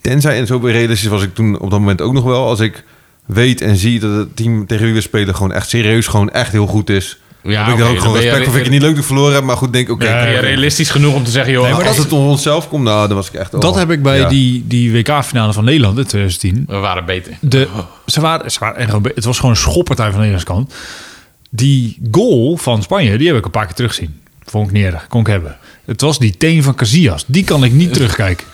[0.00, 2.84] tenzij, en zo realistisch was ik toen op dat moment ook nog wel, als ik
[3.26, 6.52] weet en zie dat het team tegen wie we spelen gewoon echt serieus, gewoon echt
[6.52, 7.18] heel goed is.
[7.42, 8.44] Ja, heb ik ook gewoon respect voor.
[8.44, 10.04] Vind ik het niet leuk dat ik verloren heb, maar goed, denk oké.
[10.04, 11.52] Ja, realistisch genoeg om te zeggen...
[11.52, 13.54] joh, Nee, maar als het om onszelf komt, nou, dan was ik echt...
[13.54, 14.28] oh, dat heb ik bij ja.
[14.28, 16.64] die, die WK-finale van Nederland in 2010.
[16.68, 17.36] we waren beter.
[17.40, 17.68] De,
[18.06, 20.74] ze waren, ze waren echt het was gewoon een schoppartij van de Nederlandse kant.
[21.50, 24.20] Die goal van Spanje, die heb ik een paar keer teruggezien.
[24.44, 25.56] Vond ik niet erg, kon ik hebben.
[25.84, 27.24] Het was die teen van Casillas.
[27.26, 28.46] Die kan ik niet terugkijken.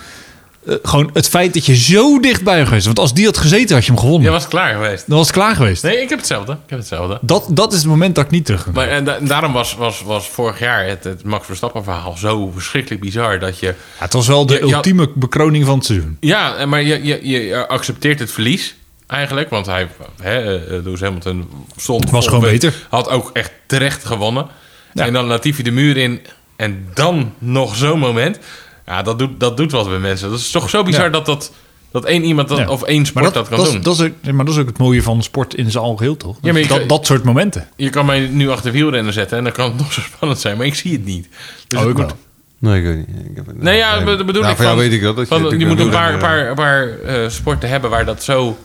[0.66, 2.86] Eh, gewoon het feit dat je zo dichtbij bent geweest.
[2.86, 4.22] Want als die had gezeten, had je hem gewonnen.
[4.22, 5.04] Je was klaar geweest.
[5.06, 5.82] Dan was het klaar geweest.
[5.82, 6.52] Nee, ik heb hetzelfde.
[6.52, 7.18] Ik heb hetzelfde.
[7.22, 8.66] Dat, dat is het moment dat ik niet terug.
[8.72, 12.16] Maar en da- en daarom was, was, was vorig jaar het, het Max Verstappen verhaal
[12.16, 13.66] zo verschrikkelijk bizar dat je...
[13.66, 14.74] Ja, het was wel de Ja, ja.
[14.74, 16.16] ultieme bekroning van het seizoen.
[16.20, 18.74] Ja, maar je, je, je accepteert het verlies
[19.06, 19.50] eigenlijk.
[19.50, 19.88] Want hij,
[20.22, 22.10] hè, eh, Lewis Hamilton stond...
[22.10, 22.74] Was gewoon beter.
[22.88, 24.46] Had ook echt terecht gewonnen.
[24.94, 25.06] Ja.
[25.06, 26.20] En dan Latifi de muur in.
[26.56, 28.38] En dan nog zo'n moment.
[28.86, 30.30] Ja, dat doet, dat doet wat bij mensen.
[30.30, 31.10] Dat is toch zo bizar Ja.
[31.10, 31.52] dat, dat,
[31.90, 32.68] dat één iemand dat, Ja.
[32.68, 33.76] of één sport dat, kan dat, doen.
[33.76, 36.16] is, dat, is ook, maar dat is ook het mooie van sport in zijn algeheel,
[36.16, 36.38] toch?
[36.42, 37.68] Ja, maar je dat, dat soort momenten.
[37.76, 40.56] Je kan mij nu achter wielrennen zetten en dan kan het nog zo spannend zijn.
[40.56, 41.28] Maar ik zie het niet.
[41.66, 42.10] Dus Oh, ik wel.
[42.58, 43.26] Nee, ik weet niet.
[43.30, 45.16] Ik heb, Nee, ja, dat bedoel nou, ik van jou weet ik dat.
[45.16, 48.58] dat Van, je moet een paar, paar, paar eh, sporten hebben waar dat zo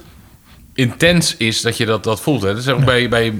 [0.73, 2.41] intens is dat je dat, dat voelt.
[2.41, 2.47] Hè.
[2.47, 3.33] Dat is ook bij, bij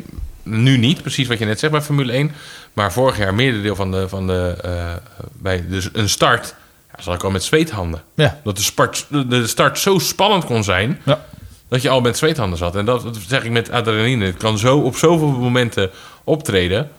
[0.44, 2.32] nu niet, precies wat je net zegt bij Formule 1.
[2.74, 4.94] Maar vorig jaar meerdere van de, van de eh,
[5.42, 6.56] bij dus een start,
[6.98, 8.02] ja, zat ik al met zweethanden.
[8.16, 8.40] Ja.
[8.44, 11.26] Dat de, spart, de start zo spannend kon zijn Ja.
[11.68, 12.76] dat je al met zweethanden zat.
[12.76, 14.26] En dat, dat zeg ik met adrenaline.
[14.26, 15.90] Het kan zo op zoveel momenten
[16.24, 16.90] optreden.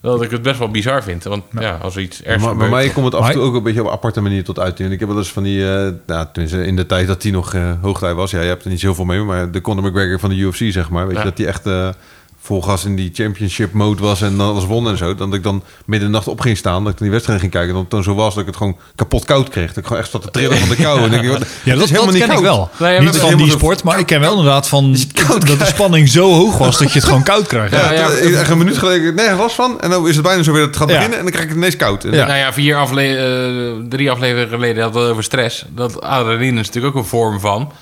[0.00, 1.24] Dat ik het best wel bizar vind.
[1.24, 3.54] Want ja, als er iets ergs Maar bij mij komt het af en toe ook
[3.54, 4.92] een beetje op een aparte manier tot uiting.
[4.92, 7.54] Ik heb wel eens van die, eh nou, tenminste in de tijd dat hij nog
[7.54, 8.30] eh hoogtij was.
[8.30, 10.90] Ja, je hebt er niet zoveel mee, maar de Conor McGregor van de UFC, zeg
[10.90, 11.06] maar.
[11.06, 11.22] Weet Ja.
[11.22, 11.88] je, dat hij echt eh,
[12.46, 15.14] vol gas in die championship mode was en dan alles won en zo.
[15.14, 17.10] Dan dat ik dan midden in de nacht op ging staan, dat ik naar die
[17.10, 17.68] wedstrijd ging kijken.
[17.70, 19.68] En dat het dan zo was dat ik het gewoon kapot koud kreeg.
[19.68, 20.98] Dat ik gewoon echt zat te trillen van de kou.
[20.98, 22.56] En ik, denk, wat- het Ja, is dat, helemaal dat niet ken ik koud.
[22.56, 22.70] wel.
[22.88, 24.92] Nee, ja, niet van helemaal die sport, maar ik ken wel inderdaad van
[25.46, 27.72] dat de spanning zo hoog was dat je het gewoon koud krijgt.
[27.74, 28.38] Ja, Ja, ja.
[28.38, 29.80] echt een minuut geleden nergens last van.
[29.80, 30.94] En dan is het bijna zo weer dat het gaat Ja.
[30.94, 31.18] beginnen.
[31.18, 32.04] En dan krijg ik het ineens koud.
[32.04, 32.26] En Ja.
[32.26, 35.64] Nou ja, vier afle eh, drie afleveringen geleden hadden we het over stress.
[35.68, 37.72] Dat adrenaline is natuurlijk ook een vorm van.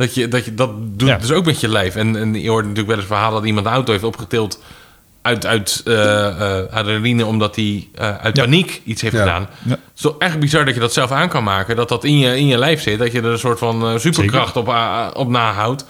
[0.00, 1.16] Dat je dat, je, dat doet Ja.
[1.16, 1.96] dus ook met je lijf.
[1.96, 4.62] En, en je hoort natuurlijk wel eens verhalen dat iemand een auto heeft opgetild
[5.22, 5.94] uit, uit eh,
[6.70, 8.42] adrenaline omdat hij eh, uit Ja.
[8.42, 9.20] paniek iets heeft Ja.
[9.20, 9.48] gedaan.
[9.64, 9.70] Ja.
[9.70, 11.76] Het is toch echt bizar dat je dat zelf aan kan maken.
[11.76, 12.98] Dat dat in je, in je lijf zit.
[12.98, 14.68] Dat je er een soort van superkracht op,
[15.12, 15.84] op nahoudt.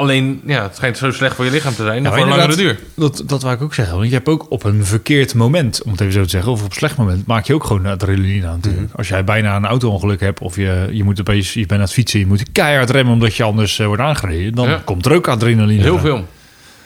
[0.00, 2.02] Alleen, ja, het schijnt zo slecht voor je lichaam te zijn.
[2.02, 2.78] Ja, voor een langere duur.
[2.96, 3.96] Dat, dat wou ik ook zeggen.
[3.96, 6.60] Want je hebt ook op een verkeerd moment, om het even zo te zeggen, of
[6.62, 8.54] op een slecht moment, maak je ook gewoon adrenaline aan.
[8.54, 8.86] natuurlijk.
[8.88, 8.96] Mhm.
[8.96, 11.92] Als jij bijna een auto-ongeluk hebt, of je, je, moet opeens, je bent aan het
[11.92, 14.80] fietsen, je moet keihard remmen omdat je anders eh, wordt aangereden, dan Ja.
[14.84, 16.00] komt er ook adrenaline Heel aan.
[16.00, 16.26] veel.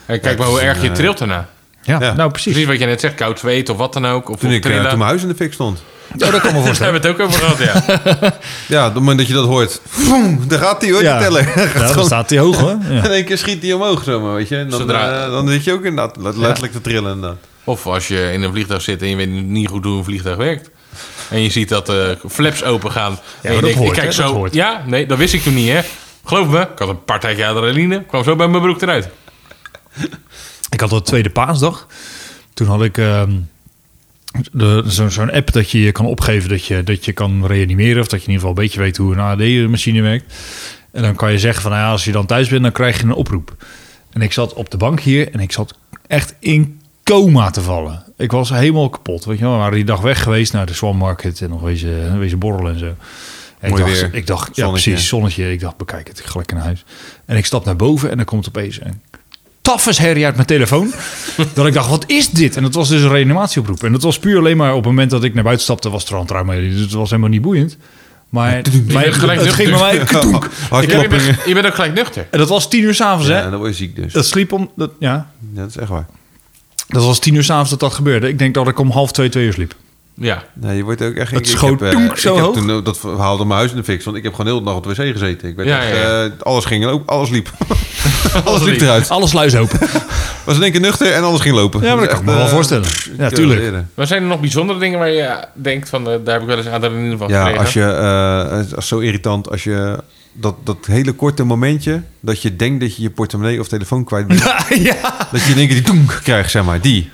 [0.06, 1.48] En kijk Ja, maar hoe erg je trilt daarna.
[1.82, 2.12] Ja, Ja.
[2.14, 2.52] nou precies.
[2.52, 4.28] Precies wat je net zegt, koud zweet of wat dan ook.
[4.28, 4.88] Of Toen ik eh, trillen.
[4.88, 5.82] toen mijn huis in de fik stond.
[6.12, 6.92] Oh, dat kan me Daar voorstellen.
[6.92, 8.38] hebben we het ook over gehad, ja.
[8.76, 9.80] Ja, op het moment dat je dat hoort.
[10.08, 11.18] Boem, daar gaat hij hoor, Ja.
[11.18, 11.48] die teller.
[11.56, 12.76] Ja, dan gewoon- staat hij hoog hoor.
[12.88, 13.02] Ja.
[13.04, 14.56] In één keer schiet hij omhoog zomaar, weet je.
[14.56, 17.12] En dan, Zodra- eh, dan zit je ook inderdaad let- letterlijk te trillen.
[17.14, 17.38] Inderdaad.
[17.64, 20.36] Of als je in een vliegtuig zit en je weet niet goed hoe een vliegtuig
[20.36, 20.70] werkt.
[21.30, 23.12] En je ziet dat de flaps open gaan.
[23.12, 24.34] en je maar dat denkt, hoort, ik kijk hè, dat zo.
[24.34, 24.54] hoort.
[24.54, 25.80] Ja, nee, dat wist ik toen niet, hè.
[26.24, 28.04] Geloof me, ik had een partijtje adrenaline.
[28.04, 29.08] kwam zo bij mijn broek eruit.
[30.70, 31.86] Ik had dat tweede paasdag.
[32.54, 33.32] Toen had ik ehm,
[34.88, 38.00] zo- zo'n app dat je je kan opgeven dat je, dat je kan reanimeren.
[38.02, 40.34] Of dat je in ieder geval een beetje weet hoe een AD-machine werkt.
[40.92, 42.96] En dan kan je zeggen van nou ja, als je dan thuis bent, dan krijg
[42.98, 43.56] je een oproep.
[44.12, 45.74] En ik zat op de bank hier en ik zat
[46.06, 48.04] echt in coma te vallen.
[48.16, 49.24] Ik was helemaal kapot.
[49.24, 51.60] Weet je wel, we waren die dag weg geweest naar de Swan Market en nog
[51.60, 52.94] wezen, wezen borrelen en zo.
[53.60, 54.14] En ik dacht, weer.
[54.14, 54.90] Ik dacht, ja Zonnetje.
[54.90, 55.52] precies, zonnetje.
[55.52, 56.84] Ik dacht, bekijk het, ik ga lekker naar huis.
[57.24, 59.00] En ik stap naar boven en dan komt opeens een
[59.64, 60.92] taffes herrie uit mijn telefoon.
[61.54, 62.56] dat ik dacht, wat is dit?
[62.56, 63.82] En dat was dus een reanimatieoproep.
[63.84, 66.04] En dat was puur alleen maar op het moment dat ik naar buiten stapte, was
[66.04, 66.54] er al een trauma.
[66.54, 67.76] Dus het was helemaal niet boeiend.
[68.28, 69.94] Maar, maar bent gelijk het ging bij mij...
[69.98, 69.98] Je
[70.30, 71.36] bent, Hartkloppingen.
[71.46, 72.26] je bent ook gelijk nuchter.
[72.30, 73.42] En dat was tien uur s'avonds, Ja, hè?
[73.42, 74.12] en dan word je ziek dus.
[74.12, 74.70] Dat sliep om...
[74.76, 76.06] Dat, ja, Ja, dat is echt waar.
[76.88, 78.28] dat was tien uur s'avonds dat dat gebeurde.
[78.28, 79.74] Ik denk dat ik om half twee, twee uur sliep.
[80.16, 80.42] Ja.
[80.52, 81.30] Nee, je wordt ook echt...
[81.30, 82.54] Het ik- ik schoot heb, eh, toenk zo ik heb hoog.
[82.56, 84.02] toen ook dat verhaal door mijn huis in de fik.
[84.02, 85.48] Want ik heb gewoon heel de dag op de wc gezeten.
[85.48, 86.24] Ik werd Ja, echt, ja, ja.
[86.24, 87.50] eh, alles ging lopen, alles liep.
[88.44, 88.80] alles liep liep.
[88.80, 89.08] eruit.
[89.10, 89.78] Alle sluis open.
[90.44, 91.82] Was in één keer nuchter en alles ging lopen.
[91.82, 92.88] Ja, maar dat kan ik me wel eh, voorstellen.
[93.18, 93.60] Ja, ik, tuurlijk.
[93.62, 93.78] eh.
[93.94, 96.10] Maar zijn er nog bijzondere dingen waar je denkt van...
[96.10, 97.82] eh, daar heb ik wel eens adrenaline van Ja, als je...
[97.84, 99.98] eh, is zo irritant als je...
[100.36, 104.26] Dat, dat hele korte momentje dat je denkt dat je je portemonnee of telefoon kwijt
[104.26, 104.42] bent.
[104.68, 105.28] ja.
[105.32, 106.80] dat je in één keer die toenk krijgt, zeg maar.
[106.80, 107.10] Die.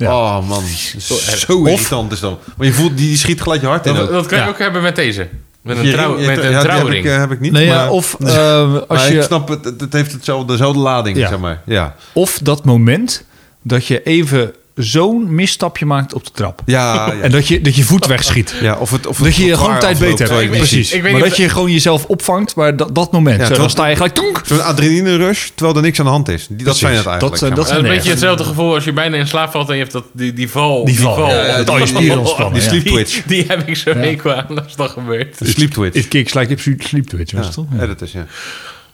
[0.00, 0.16] Ja.
[0.38, 0.62] Oh man,
[0.98, 2.40] zo, irritant is dat.
[2.56, 3.94] Maar je voelt, die, die schiet gelijk je hart in.
[3.94, 4.10] Dat, ook.
[4.12, 4.50] dat kan je Ja.
[4.50, 5.28] ook hebben met deze.
[5.62, 7.06] Met een, trouw, met ja, een die heb ik, trouwring.
[7.06, 7.52] eh, heb ik niet.
[7.52, 9.22] Nee, ja, maar, of eh, als maar ik je...
[9.22, 11.28] snap het, het, het heeft hetzelfde, dezelfde lading, Ja.
[11.28, 11.62] zeg maar.
[11.66, 13.24] Ja, Of dat moment
[13.62, 16.62] dat je even zo'n misstapje maakt op de trap.
[16.66, 17.12] ja, ja.
[17.22, 18.54] En dat je, dat je voet wegschiet.
[18.62, 20.50] ja of het, of het Dat je gewoon tijd beter hebt.
[20.50, 20.92] Precies.
[20.92, 23.40] ik weet maar dat je gewoon jezelf opvangt, maar dat, dat moment.
[23.40, 24.40] Ja, zo, dan terwijl- sta je gelijk...
[24.46, 26.46] Zo'n adrenaline rush, terwijl er niks aan de hand is.
[26.46, 26.80] Die, dat Precies.
[26.80, 27.40] zijn het eigenlijk.
[27.40, 27.74] Dat, eh, zeg dat maar.
[27.74, 29.92] Dat is een beetje hetzelfde gevoel als je bijna in slaap valt en je hebt
[29.92, 30.84] dat, die, die val.
[30.84, 33.22] Die val, ja, ja, dat die- spieren ontspannen, die sleep Die, twitch.
[33.26, 35.38] die heb ik zo hekel aan als dat gebeurt.
[35.38, 35.96] De sleep twitch.
[35.96, 37.32] It kicks like sleep twitch.
[37.32, 37.66] was Ja, het toch?
[37.80, 38.26] ja, dat is ja.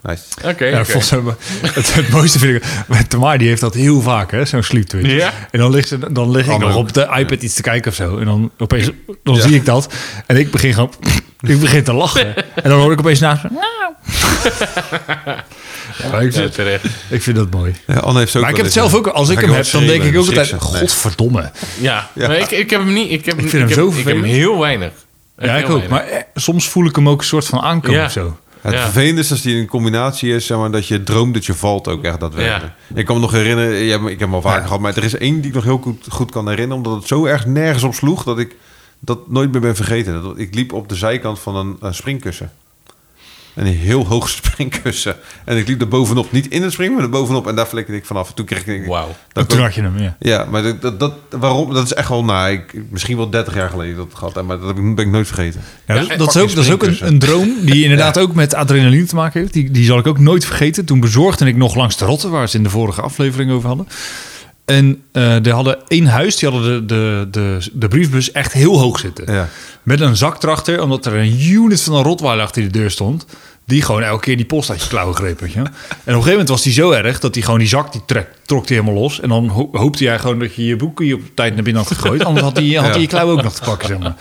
[0.02, 0.22] Nice.
[0.44, 1.34] Oké, Ja, volgens mij,
[1.74, 2.62] het, het mooiste vind ik...
[3.08, 5.10] Tamar, die heeft dat heel vaak, hè, zo'n sleep twitch.
[5.12, 5.32] Ja?
[5.50, 7.96] En dan, ligt ze, dan lig ik nog op de iPad iets te kijken of
[7.96, 8.18] zo.
[8.18, 8.90] En dan opeens
[9.22, 9.92] dan zie ik dat.
[10.26, 10.92] En ik begin gewoon...
[11.40, 12.36] Ik begin te lachen.
[12.36, 13.48] En dan hoor ik opeens naast me...
[16.02, 17.74] Ja, maar ik, Ja, vind, ik vind dat mooi.
[17.86, 19.06] Ja, Anne heeft zo ook Maar ik heb het zelf ook...
[19.06, 20.54] Als ik hem heb, dan denk ik ook altijd...
[20.58, 21.50] Godverdomme.
[21.80, 22.28] Ja, Ja.
[22.28, 23.10] Maar ik, ik heb hem niet.
[23.10, 24.90] Ik, heb, Ik vind hem heb, zo Ik heb hem heel weinig.
[25.38, 25.68] Ja, ik ook.
[25.68, 25.88] weinig.
[25.88, 28.04] Maar eh, soms voel ik hem ook een soort van aankomen Ja.
[28.06, 28.38] of zo.
[28.66, 28.82] Het Ja.
[28.82, 31.88] vervelende is als die een combinatie is, zeg maar, dat je droomt dat je valt
[31.88, 32.72] ook echt daadwerkelijk.
[32.94, 35.36] Ik kan me nog herinneren, ik heb hem al vaker gehad, maar er is één
[35.40, 38.24] die ik nog heel goed, goed kan herinneren, omdat het zo erg nergens op sloeg
[38.24, 38.56] dat ik
[38.98, 40.22] dat nooit meer ben vergeten.
[40.22, 42.52] Dat, ik liep op de zijkant van een, een springkussen.
[43.56, 45.16] Een heel hoog springkussen.
[45.44, 46.32] En ik liep er bovenop.
[46.32, 47.46] Niet in het springen, maar er bovenop.
[47.46, 48.32] En daar flikkerde ik vanaf.
[48.32, 48.86] Toen kreeg ik...
[48.86, 49.14] Wauw.
[49.32, 50.16] Dat Toen had je hem, ja.
[50.18, 51.74] ja, maar dat, dat, dat, waarom?
[51.74, 54.42] Dat is echt wel, nou, ik, misschien wel 30 jaar geleden dat het gehad.
[54.44, 55.60] Maar dat heb ik- ben ik nooit vergeten.
[55.86, 58.18] Ja, Ja, dat, en dat is ook, dat is ook een, een droom die inderdaad
[58.18, 59.52] ook met adrenaline te maken heeft.
[59.52, 60.84] Die, die zal ik ook nooit vergeten.
[60.84, 63.86] Toen bezorgde ik nog langs de Rotte, waar ze in de vorige aflevering over hadden.
[64.66, 68.78] En eh die hadden één huis, die hadden de, de, de, de briefbus echt heel
[68.78, 69.32] hoog zitten.
[69.34, 69.48] Ja.
[69.82, 73.26] Met een zak erachter, omdat er een unit van een Rottweiler achter de deur stond.
[73.64, 75.40] Die gewoon elke keer die post uit je klauwen greep.
[75.42, 75.66] En op een
[76.04, 78.76] gegeven moment was die zo erg dat hij gewoon die zak die trek, trok die
[78.80, 79.20] helemaal los.
[79.20, 81.92] En dan ho- hoopte jij gewoon dat je je boeken op tijd naar binnen had
[81.92, 82.24] gegooid.
[82.24, 83.88] Anders had hij, had je klauw ook nog te pakken.
[83.88, 84.14] Zeg maar.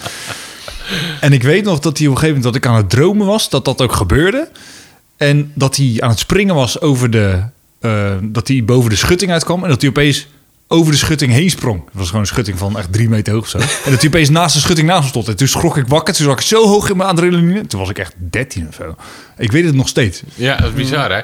[1.20, 3.28] En ik weet nog dat hij op een gegeven moment dat ik aan het dromen
[3.28, 4.50] was, dat dat ook gebeurde.
[5.18, 7.40] En dat hij aan het springen was over de.
[7.80, 9.64] eh, dat hij boven de schutting uitkwam.
[9.64, 10.28] En dat hij opeens
[10.68, 11.84] over de schutting heen sprong.
[11.86, 13.58] Het was gewoon een schutting van echt drie meter hoog of zo.
[13.58, 15.28] En dat hij opeens naast de schutting naast me stond.
[15.28, 16.14] En toen schrok ik wakker.
[16.14, 17.68] Toen zat ik zo hoog in mijn adrenaline.
[17.68, 18.96] Toen was ik echt 13 of zo.
[19.38, 20.22] Ik weet het nog steeds.
[20.36, 21.22] Ja, dat is bizar, hè?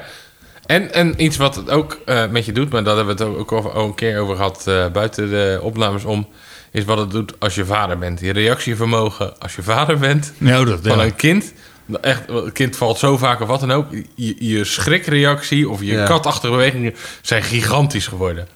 [0.66, 3.34] En, en iets wat het ook eh, met je doet, maar daar hebben we het
[3.36, 6.28] ook over, al een keer over gehad eh, buiten de opnames om,
[6.70, 8.20] is wat het doet als je vader bent.
[8.20, 11.04] Je reactievermogen als je vader bent Nou, dat, van ja.
[11.04, 11.52] een kind.
[12.00, 13.86] Echt, een kind valt zo vaak of wat dan ook.
[14.14, 16.04] Je, je schrikreactie of je Ja.
[16.06, 18.48] katachtige bewegingen zijn gigantisch geworden.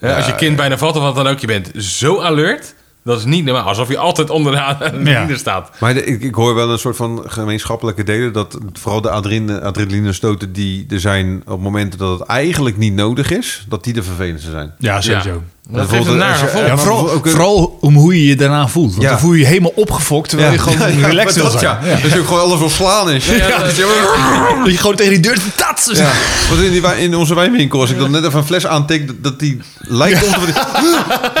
[0.00, 2.74] Als je kind bijna valt of wat dan ook, je bent zo alert.
[3.04, 3.64] Dat is niet normaal.
[3.64, 5.36] Alsof je altijd onderaan de Ja.
[5.36, 5.70] staat.
[5.80, 8.32] Maar de- ik, ik hoor wel een soort van gemeenschappelijke delen.
[8.32, 12.94] Dat vooral de adrenaline, adrenaline stoten die er zijn op momenten dat het eigenlijk niet
[12.94, 13.64] nodig is.
[13.68, 14.74] Dat die de vervelendste zijn.
[14.78, 15.42] Ja, sowieso.
[15.72, 16.64] Dat geeft een naar gevoel.
[16.64, 18.90] Ja, vooral, ook om hoe je je daarna voelt.
[18.90, 19.08] Want Ja.
[19.10, 21.76] dan voel je je helemaal opgefokt terwijl je gewoon Ja, relaxed wil dat, zijn.
[21.82, 21.88] Ja.
[21.90, 22.00] Ja.
[22.02, 23.26] Dat je ook gewoon alles wil slaan is.
[23.26, 23.60] Ja, dat-
[24.64, 25.90] Dat je gewoon tegen die deur tats.
[25.92, 26.10] Ja,
[26.48, 29.16] want in, die, in onze wijnwinkel, als ik dan net even een fles aantik, dat,
[29.22, 30.52] dat die lijkt om te...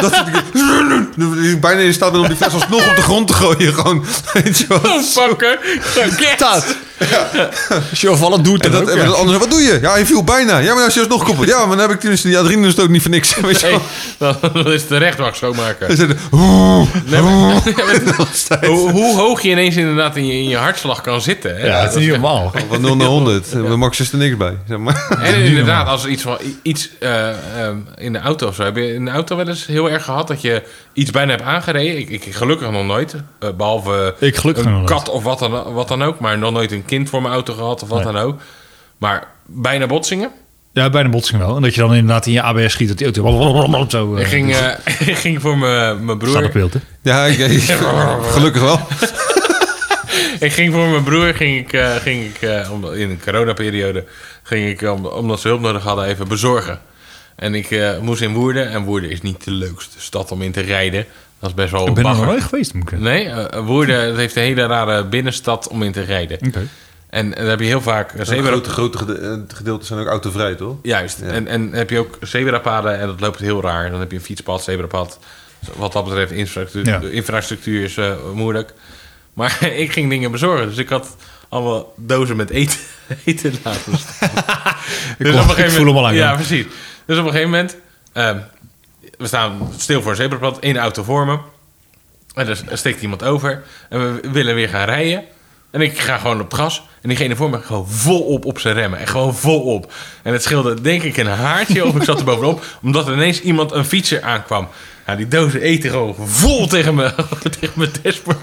[0.00, 0.12] Dat
[1.42, 3.74] die, bijna in staat ben om die fles alsnog op de grond te gooien.
[3.74, 4.80] Gewoon, weet je wel.
[5.14, 5.58] Pakken.
[5.92, 6.38] Get.
[6.38, 6.64] Tat.
[7.90, 8.96] Als je overvallen doet, En dan dat, ook.
[8.96, 9.08] en ja.
[9.10, 9.78] dat andere, wat doe je?
[9.82, 10.58] Ja, je viel bijna.
[10.58, 11.48] Ja, maar als je alsnog koppelt.
[11.48, 13.34] Ja, maar dan heb ik tenminste die adrenaline stoot niet voor niks.
[13.40, 13.82] Weet je wel.
[14.52, 15.86] dan is de rechtwacht schoonmaker.
[15.88, 17.62] Dan zit er, oeh, Nee, maar-
[18.66, 21.56] hoe, hoe hoog je ineens inderdaad in je, in je hartslag kan zitten.
[21.56, 21.66] Hè?
[21.66, 22.52] Ja, dat is niet normaal.
[22.68, 23.50] Van 0 naar 100.
[23.52, 24.56] Bij Max is er niks bij.
[24.68, 25.18] Zeg maar.
[25.22, 27.28] En inderdaad, als er iets, van, iets eh,
[27.64, 28.62] ehm, in de auto of zo.
[28.62, 31.42] Heb je in de auto wel eens heel erg gehad dat je iets bijna hebt
[31.44, 31.98] aangereden?
[31.98, 33.14] Ik, ik gelukkig nog nooit.
[33.38, 36.18] eh, behalve Ik gelukkig een kat of wat dan, wat dan ook.
[36.20, 38.12] Maar nog nooit een kind voor mijn auto gehad of wat Nee.
[38.12, 38.40] dan ook.
[38.98, 40.30] Maar bijna botsingen.
[40.72, 41.56] Ja, bij een botsing wel.
[41.56, 44.16] En dat je dan inderdaad in je ABS schiet dat die auto zo...
[44.16, 44.68] Ik ging, eh,
[45.08, 46.30] ik ging voor mijn mijn broer...
[46.30, 46.80] Staat op beeld, hè?
[47.02, 47.60] Ja, ik,
[48.36, 48.80] gelukkig wel.
[50.40, 54.04] Ik ging voor mijn broer, ging ik, eh, ging ik eh, om, in een coronaperiode,
[54.42, 56.80] ging ik, om, omdat ze hulp nodig hadden, even bezorgen.
[57.40, 58.70] En ik eh, moest in Woerden.
[58.70, 61.04] En Woerden is niet de leukste stad om in te rijden.
[61.38, 63.08] Dat is best wel Ik ben er nog nooit geweest, moet ik zeggen.
[63.08, 66.38] Nee, eh, Woerden heeft een hele rare binnenstad om in te rijden.
[66.46, 66.66] Oké.
[67.10, 68.50] En, en dan heb je heel vaak Zebra...
[68.50, 70.76] Grote, grote eh, gedeelten zijn ook autovrij, toch?
[70.82, 71.18] Juist.
[71.20, 71.26] Ja.
[71.26, 73.90] En, en heb je ook zebrapaden en dat loopt heel raar.
[73.90, 75.18] Dan heb je een fietspad, zebrapad.
[75.76, 77.08] Wat dat betreft, infrastructuur, Ja.
[77.10, 78.72] infrastructuur is eh, moeilijk.
[79.32, 80.68] Maar ik ging dingen bezorgen.
[80.68, 81.16] Dus ik had
[81.48, 82.78] allemaal dozen met eten,
[83.24, 84.30] eten laten staan.
[85.18, 86.34] dus hoor- ik voel hem al aan, Ja, ja.
[86.34, 86.66] precies.
[87.06, 87.76] Dus op een gegeven moment...
[88.12, 88.38] ehm,
[89.18, 90.58] we staan stil voor een zebrapad.
[90.58, 91.38] één auto voor me.
[92.34, 93.62] En er steekt iemand over.
[93.88, 95.24] En we willen weer gaan rijden.
[95.70, 96.82] En ik ga gewoon op gas.
[97.02, 98.98] En diegene voor me gewoon volop op zijn remmen.
[98.98, 99.92] En gewoon volop.
[100.22, 102.64] En het scheelde denk ik een haartje of ik zat er bovenop.
[102.82, 104.68] Omdat er ineens iemand een fietser aankwam.
[105.10, 107.12] Ja, die dozen eten gewoon vol tegen me,
[107.60, 108.38] tegen mijn dashboard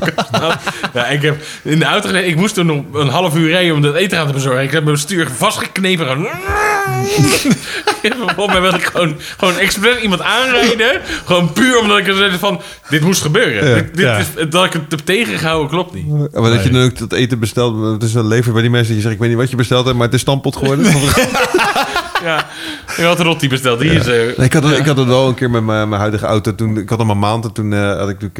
[1.11, 2.09] ik heb in de auto.
[2.09, 4.63] Ik moest toen nog een half uur rijden om dat eten aan te bezorgen.
[4.63, 6.05] Ik heb mijn stuur vastgeknepen.
[6.07, 6.27] Gewoon...
[8.35, 11.01] Volgens mij wilde ik gewoon, gewoon expres iemand aanrijden.
[11.25, 12.61] Gewoon puur omdat ik er zei van...
[12.89, 13.69] Dit moest gebeuren.
[13.69, 13.75] Ja.
[13.75, 14.17] Dit, dit Ja.
[14.17, 16.07] is, dat ik het heb tegengehouden klopt niet.
[16.33, 17.93] Maar dat je dan ook dat eten bestelt.
[17.93, 19.85] Het is een lever bij die mensen die zeggen: Ik weet niet wat je besteld
[19.85, 20.85] hebt, maar het is stampot geworden.
[22.23, 22.45] Ja,
[22.97, 23.79] ik had Rotti besteld.
[23.79, 24.05] Die is...
[24.07, 26.25] eh, Nee, ik, had het, ik had het wel een keer met mijn, mijn huidige
[26.25, 26.55] auto.
[26.55, 28.37] Toen, ik had hem een maand en toen eh, had ik natuurlijk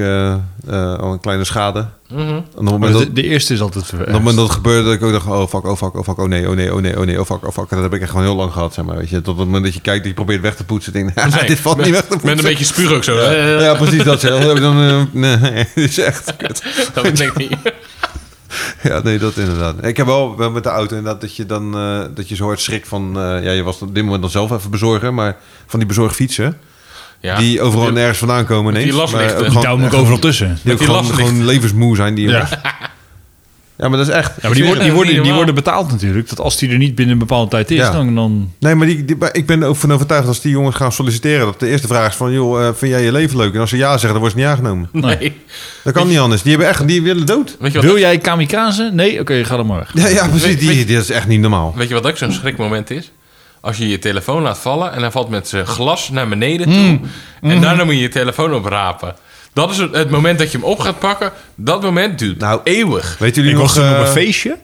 [0.68, 1.86] eh, eh, al een kleine schade.
[2.10, 3.94] En op het Maar moment dat, de, de eerste is altijd...
[3.94, 6.04] op het moment dat het gebeurde, dat ik ook dacht: Oh fuck, oh fuck, oh
[6.04, 7.70] fuck, oh nee, oh nee, oh nee, oh nee, oh fuck, oh fuck.
[7.70, 8.98] En dat heb ik echt gewoon heel lang gehad, zeg maar.
[8.98, 9.22] Weet je.
[9.22, 10.94] Tot het moment dat je kijkt en je probeert weg te poetsen.
[10.94, 12.30] Denk, Nee, dit valt met- niet weg te poetsen.
[12.30, 13.20] Met een beetje spuug ook zo.
[13.22, 14.20] Ja, ja, precies dat.
[14.20, 14.44] zeg.
[14.46, 15.02] Dan, dan, eh,
[15.42, 16.64] nee, dit is echt kut.
[16.94, 17.58] Dat denk ik niet.
[18.84, 19.86] Ja, nee, dat inderdaad.
[19.86, 22.46] Ik heb wel, wel met de auto inderdaad dat je dan eh, dat je zo
[22.46, 23.20] hard schrik van...
[23.20, 26.58] eh, ja, je was op dit moment dan zelf even bezorgen, maar van die bezorgfietsen...
[27.20, 27.38] Ja.
[27.38, 28.92] die overal nergens vandaan komen ineens.
[28.92, 29.10] die ook
[29.52, 30.60] Die duwen ook overal tussen.
[30.64, 32.48] Die ook die gewoon, gewoon levensmoe zijn, die Ja.
[33.78, 34.32] Ja, maar dat is echt.
[34.42, 36.30] Ja, maar die, worden, die, worden, die worden betaald natuurlijk.
[36.30, 37.92] Dat als die er niet binnen een bepaalde tijd is, Ja.
[37.92, 38.52] dan, dan...
[38.60, 40.92] Nee, maar die, die- ik ben er ook van overtuigd dat als die jongens gaan
[40.92, 41.46] solliciteren...
[41.46, 43.54] dat de eerste vraag is van, joh, eh, vind jij je leven leuk?
[43.54, 44.90] En als ze ja zeggen, dan wordt ze niet aangenomen.
[44.92, 45.34] Nee.
[45.84, 46.42] Dat kan niet anders.
[46.42, 47.56] Die hebben echt, die willen dood.
[47.60, 48.90] Weet je wat, Wil jij kamikaze?
[48.94, 49.20] Nee?
[49.20, 49.92] Oké, ga dan maar weg.
[49.94, 50.48] Ja, ja precies.
[50.48, 51.74] Weet- Die, die, dat is echt niet normaal.
[51.76, 53.12] weet je wat ook zo'n schrikmoment is?
[53.62, 56.76] Als je je telefoon laat vallen en hij valt met zijn glas naar beneden toe.
[56.76, 57.02] Mm.
[57.52, 59.16] En daarna moet je je telefoon oprapen.
[59.58, 61.32] Dat is het, het moment dat je hem op gaat pakken.
[61.56, 63.16] Dat moment duurt Nou, eeuwig.
[63.20, 63.64] Weet jullie Ik nog...
[63.66, 64.58] was toen op eh, een feestje.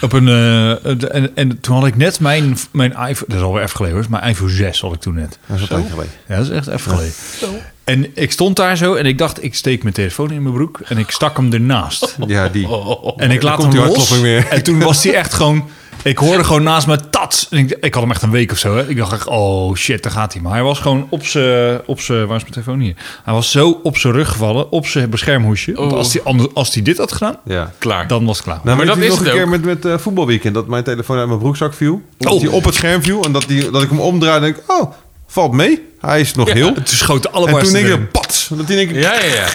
[0.00, 3.24] Op een, eh, de- en, en toen had ik net mijn, mijn iPhone...
[3.26, 4.06] Dat is alweer even geleden hoor.
[4.10, 5.38] Mijn iPhone 6 had ik toen net.
[5.46, 6.12] Dat is een tijdje geleden.
[6.28, 7.12] Ja, dat is echt even geleden.
[7.84, 10.80] En ik stond daar zo en ik dacht, ik steek mijn telefoon in mijn broek.
[10.84, 12.16] En ik stak hem ernaast.
[12.26, 12.68] Ja, die.
[13.16, 14.20] En ik laat hem los.
[14.20, 14.46] weer.
[14.48, 15.68] En toen was hij echt gewoon...
[16.04, 17.46] Ik hoorde gewoon naast me tats.
[17.50, 18.76] En ik, ik had hem echt een week of zo.
[18.76, 18.88] Hè.
[18.88, 20.42] Ik dacht echt, oh shit, daar gaat hij.
[20.42, 21.80] Maar hij was gewoon op zijn...
[21.86, 22.94] Op zijn waar is mijn telefoon hier?
[23.24, 24.70] Hij was zo op zijn rug gevallen.
[24.70, 25.72] Op zijn beschermhoesje.
[25.72, 25.98] Want Oh.
[25.98, 27.72] als hij, anders- als hij dit had gedaan, Ja.
[27.78, 28.06] Klaar.
[28.06, 28.60] dan was het klaar.
[28.64, 29.50] Nou, maar dat dat is nog een het keer ook.
[29.50, 30.54] met, met eh, voetbalweekend.
[30.54, 32.02] Dat mijn telefoon uit mijn broekzak viel.
[32.18, 32.40] Dat Oh.
[32.40, 33.24] hij op het scherm viel.
[33.24, 34.46] En dat, die, dat ik hem omdraaide.
[34.46, 34.92] En denk oh,
[35.26, 35.82] valt mee.
[36.00, 36.72] Hij is nog heel.
[36.72, 38.48] Toen schoten En allebei toen denk ik, pats.
[38.54, 39.46] Dat die denk ik, Ja, ja, ja.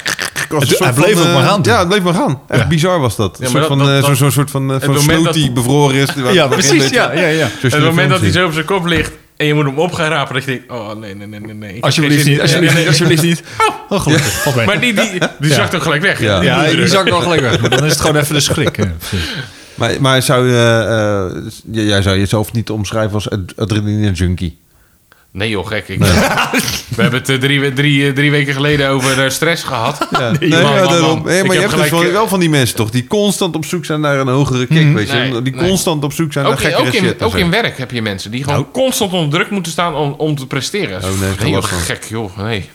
[0.50, 1.74] Het- soort hij bleef van, ook maar eh, gaan toen.
[1.74, 2.42] Ja, het bleef maar gaan.
[2.48, 2.68] Echt Ja.
[2.68, 3.40] bizar was dat.
[3.40, 5.52] Een Ja, soort van, dat- eh, dat- zo'n zo'n soort van, eh, van dat- die
[5.52, 6.10] bevroren is.
[6.32, 6.90] Ja, precies.
[6.90, 7.50] Ja, ja, ja.
[7.62, 9.94] En het moment dat hij zo op zijn kop ligt en je moet hem op
[9.94, 11.70] gaan rapen, dat je denkt, oh nee, nee, nee, nee.
[11.70, 13.44] Ik heb Alsjeblieft niet, alsjeblieft niet, alsjeblieft niet.
[13.90, 14.46] Oh, gelukkig.
[14.46, 14.56] Mee.
[14.56, 14.66] nee.
[14.66, 16.20] Maar die, die, die zakt ook gelijk weg.
[16.22, 16.42] Ja.
[16.42, 17.60] Ja, die zak wel gelijk weg.
[17.62, 18.78] Maar dan is het gewoon even de schrik.
[19.76, 20.86] Maar, maar zou, je,
[21.72, 24.58] eh, jij zou jezelf niet omschrijven als ad- adrenaline junkie?
[25.32, 25.88] Nee joh, gek.
[25.88, 26.00] Ik,
[26.96, 30.08] we hebben het eh, drie, drie, eh, drie weken geleden over eh, stress gehad.
[30.12, 31.18] Ja, Nee, nee, man, ja, man, daarom.
[31.18, 31.26] man.
[31.26, 32.90] Nee, Ik maar je heb hebt dus gelijk, wel, eh, wel van die mensen toch
[32.90, 35.14] die constant op zoek zijn naar een hogere kick, weet je?
[35.14, 35.68] Nee, die nee.
[35.68, 37.22] constant op zoek zijn naar Ook gekkere ook, in, shit.
[37.24, 37.38] ook zo.
[37.38, 40.48] in werk heb je mensen die gewoon constant onder druk moeten staan om, om te
[40.48, 41.04] presteren.
[41.04, 41.64] Oh, nee, van.
[41.64, 42.70] gek joh, nee.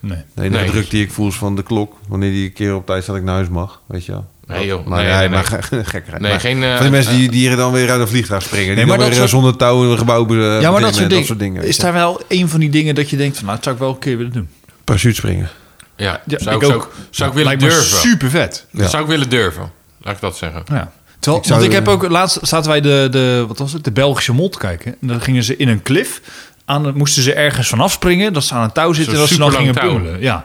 [0.00, 0.50] Nee.
[0.50, 1.96] De druk die ik voel is van de klok.
[2.08, 4.26] Wanneer die een keer op tijd dat ik naar huis mag, weet je wel.
[4.52, 4.86] Nee, joh.
[4.86, 5.62] Maar, Nee, nee, nee, maar nee.
[5.62, 6.18] ge- gek.
[6.20, 8.76] Nee, geen, eh, van die mensen die, die er dan weer uit een vliegtuig springen.
[8.76, 10.80] Die maar dan dat weer eh, soort- zonder touw in een gebouw be- Ja, maar
[10.80, 11.62] dat soort, dingen, soort dingen.
[11.64, 13.82] Is daar wel een van die dingen dat je denkt van, nou, dat zou ik
[13.82, 14.48] wel een keer willen doen.
[14.84, 15.48] Parachute springen.
[15.96, 16.82] Ja, Ja, zou, ik zou, ook.
[16.84, 17.82] ik- zou ik willen durven.
[17.98, 18.66] super vet.
[18.70, 18.88] Ja.
[18.88, 19.70] Zou ik willen durven.
[20.02, 20.62] Laat ik dat zeggen.
[20.66, 20.92] Ja.
[21.18, 23.84] Terwijl, Ik zou- want ik heb ook laatst zaten wij de, de wat was het,
[23.84, 24.96] de Belgische te kijken.
[25.00, 26.20] En dan gingen ze in een klif
[26.64, 29.52] aan, moesten ze ergens vanaf springen, dat ze aan een touw zitten, dat ze dan
[29.52, 30.00] gingen touw.
[30.20, 30.44] Ja,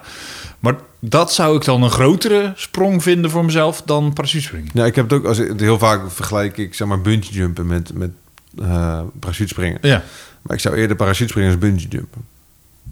[0.99, 4.69] dat zou ik dan een grotere sprong vinden voor mezelf dan parachutespringen.
[4.73, 7.67] Ja, ik heb het ook, als ik, heel vaak vergelijk ik zeg maar bungee jumpen
[7.67, 8.11] met, met
[8.59, 9.77] eh parachute springen.
[9.81, 10.03] Ja,
[10.41, 12.21] Maar ik zou eerder parachute springen als bungee jumpen.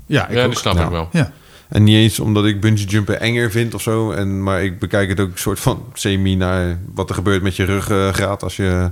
[0.06, 0.50] ja, ik ja, ook.
[0.52, 0.84] dat snap Ja.
[0.84, 1.10] ik wel.
[1.12, 1.32] Ja.
[1.70, 4.12] En niet eens omdat ik bungee jumpen enger vind of zo.
[4.12, 7.56] En, maar ik bekijk het ook een soort van semi naar wat er gebeurt met
[7.56, 8.92] je ruggraat als je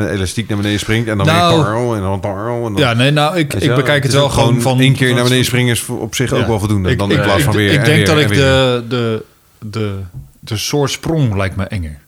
[0.00, 1.08] met elastiek naar beneden springt.
[1.08, 1.54] En dan Nou.
[1.54, 2.66] weer tarl en dan tarl.
[2.66, 4.80] En dan, ja, nee, nou, ik, ik bekijk het wel gewoon van...
[4.80, 6.90] één keer naar beneden springen is op zich ook wel voldoende.
[6.90, 9.24] Ik, dan in plaats van weer ik en denk weer dat ik de, de,
[9.58, 9.98] de,
[10.40, 11.98] de soort sprong lijkt me enger.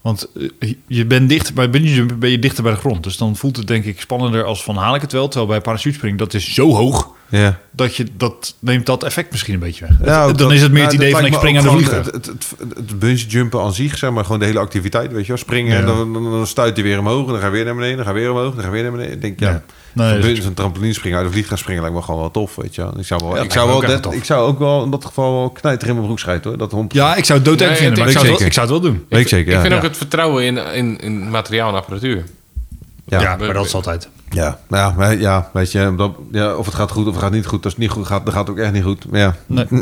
[0.00, 0.28] Want
[0.58, 3.02] eh, je bent dichter bij ben je dichter bij de grond.
[3.02, 5.28] Dus dan voelt het denk ik spannender als van haal ik het wel.
[5.28, 7.58] Terwijl bij parachutespringen dat is zo hoog Ja.
[7.70, 9.96] dat je dat neemt dat effect misschien een beetje weg.
[10.04, 11.56] Ja, Het- ook dan dat- is het meer nou, het idee dat van ik spring
[11.56, 12.26] aan de gewoon Het, het,
[12.76, 15.36] het, bungee jumpen aan zich, zeg maar, gewoon de hele activiteit, weet je wel.
[15.36, 15.86] Springen en Ja.
[15.86, 18.04] dan, dan, dan stuit hij weer omhoog, en dan ga je weer naar beneden, dan
[18.06, 19.12] ga je weer omhoog, dan ga je weer naar beneden.
[19.14, 19.62] Ik denk, ja.
[19.92, 22.82] Nee, zo'n trampoline springen uit de vliegtuig springen lijkt me gewoon wel tof, weet je
[22.82, 22.98] wel.
[22.98, 25.32] Ik zou wel, Ja, ik zou wel, dat, ik zou ook wel in dat geval
[25.32, 26.58] wel knijter in mijn broek schijten, hoor.
[26.58, 26.92] Dat hond.
[26.92, 28.46] Ja, ik zou het doodeng Nee, vinden, maar ik ik zou, het wel, zeker.
[28.46, 29.06] ik zou het wel doen.
[29.08, 29.76] weet ik zeker, Ik vind ja.
[29.76, 32.24] ook het vertrouwen in, in, in materiaal en apparatuur.
[33.06, 34.08] Ja, maar dat is altijd.
[34.30, 37.22] Ja, nou ja, maar ja, weet je, dat, ja, of het gaat goed of het
[37.22, 37.64] gaat niet goed.
[37.64, 39.10] Als het niet goed gaat, dan gaat het ook echt niet goed.
[39.10, 39.66] Maar ja, Nee.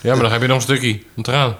[0.00, 1.54] Ja, maar dan heb je nog een stukje om te gaan.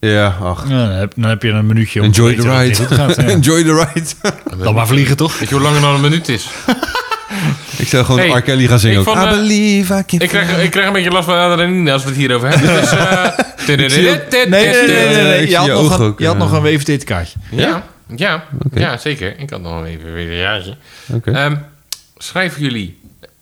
[0.00, 0.68] ja ach.
[0.68, 2.94] Ja, dan, heb, dan heb je een minuutje om Enjoy te the het ride.
[2.94, 3.22] gaat, ja.
[3.36, 4.06] Enjoy the ride.
[4.64, 5.38] Dan maar vliegen, toch?
[5.38, 6.48] Weet je hoe lang er dan een minuut is?
[7.78, 8.42] ik zou gewoon Hey, R.
[8.42, 9.00] Kelly gaan zingen.
[9.00, 9.14] ik ook.
[9.14, 12.02] vond, I eh, believe I Ik krijg, ik krijg een beetje last van adrenaline als
[12.02, 12.80] we het hierover hebben.
[12.80, 13.24] Dus, eh,
[13.66, 13.98] Nee, nee, nee,
[14.48, 15.42] nee, nee, nee.
[15.42, 16.40] Ik Je had, je nog een, je had eh.
[16.40, 17.38] nog een WVT-kaartje.
[17.50, 17.82] Ja,
[18.16, 19.38] ja, ja, zeker.
[19.38, 20.76] Ik had nog even weer een jaartje.
[21.12, 21.30] Oké.
[22.22, 22.98] Schrijven jullie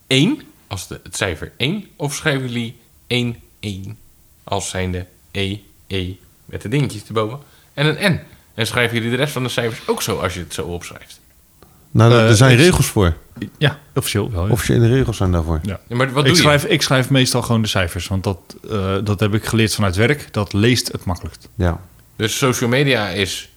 [0.07, 1.85] 1 als de, het cijfer 1?
[1.97, 3.99] Of schrijven jullie 1, 1
[4.45, 6.13] als zijnde E, E
[6.45, 7.39] met de dingetjes erboven
[7.75, 8.21] en een N?
[8.55, 11.21] En schrijven jullie de rest van de cijfers ook zo als je het zo opschrijft?
[11.91, 13.17] Nou, er Eh, zijn ik- regels voor.
[13.59, 14.47] Ja, officieel wel.
[14.47, 14.53] ja.
[14.53, 15.61] Officiële regels zijn daarvoor.
[15.63, 15.81] Ja.
[15.89, 18.39] Ja, maar wat Ik doe schrijf, ik schrijf meestal gewoon de cijfers, want dat,
[18.71, 20.33] eh, dat heb ik geleerd vanuit werk.
[20.33, 21.49] Dat leest het makkelijkst.
[21.55, 21.67] Ja.
[21.69, 21.75] je?
[22.17, 23.49] Dus social media is...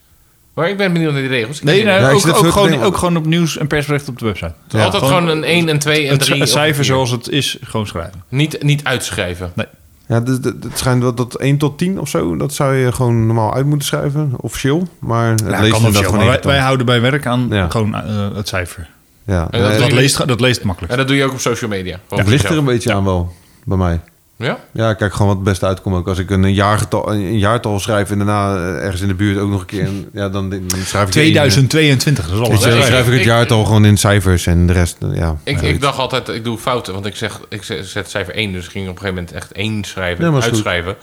[0.53, 1.57] Maar ik ben benieuwd naar die regels.
[1.57, 1.83] Ik Nee.
[1.83, 4.53] Ja, ik ook, zit ook, gewoon, ook gewoon op nieuws en persbericht op de website.
[4.67, 4.83] Ja.
[4.83, 6.39] Altijd gewoon een 1 en 2 en Het, 3.
[6.39, 8.23] het cijfer zoals het is, gewoon schrijven.
[8.29, 9.51] Niet, niet uitschrijven.
[9.55, 9.65] Nee.
[10.07, 13.25] Ja, dus het, schijnt dat, dat 1 tot 10 of zo, dat zou je gewoon
[13.25, 14.87] normaal uit moeten schrijven, officieel.
[14.99, 17.69] Maar het Ja, leest kan gewoon wij, wij houden bij werk aan Ja.
[17.69, 18.89] gewoon eh, het cijfer.
[19.25, 20.91] Ja, En dat Dat leest, dat leest makkelijk.
[20.91, 21.99] En dat doe je ook op social media.
[22.09, 23.99] Het voor ligt er een beetje aan wel, bij mij.
[24.35, 24.59] Ja?
[24.71, 26.07] Ja, kijk gewoon wat het beste uitkomt ook.
[26.07, 29.49] Als ik een jaargetal, een jaartal schrijf en daarna eh, ergens in de buurt ook
[29.49, 29.85] nog een keer...
[29.85, 31.13] Een, ja, dan, dan schrijf ik...
[31.13, 32.61] de ene- 2022, dat is alles.
[32.61, 35.35] dan schrijf ik het ik- jaartal gewoon in cijfers en de rest, ja.
[35.43, 36.93] Ik, ik dacht altijd, ik doe fouten.
[36.93, 38.51] Want ik zeg, ik zet cijfer 1.
[38.51, 40.31] Dus ik ging op een gegeven moment echt 1 schrijven.
[40.33, 40.95] Ja, uitschrijven.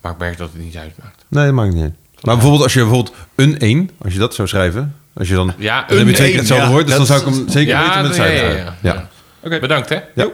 [0.00, 1.24] Maar ik merk dat het niet uitmaakt.
[1.28, 1.94] Nee, dat maakt niet uit.
[2.22, 4.94] Maar bijvoorbeeld als je bijvoorbeeld een 1, als je dat zou schrijven...
[5.14, 7.20] Als je dan, Ja, dan heb je twee keer hetzelfde ja, woord, dus dan zou
[7.20, 8.58] ik hem zeker ja, weten met ja, het ja, cijfer.
[8.58, 8.92] ja, Ja.
[8.94, 9.08] ja.
[9.42, 9.98] Oké, bedankt hè.
[10.14, 10.26] Ja.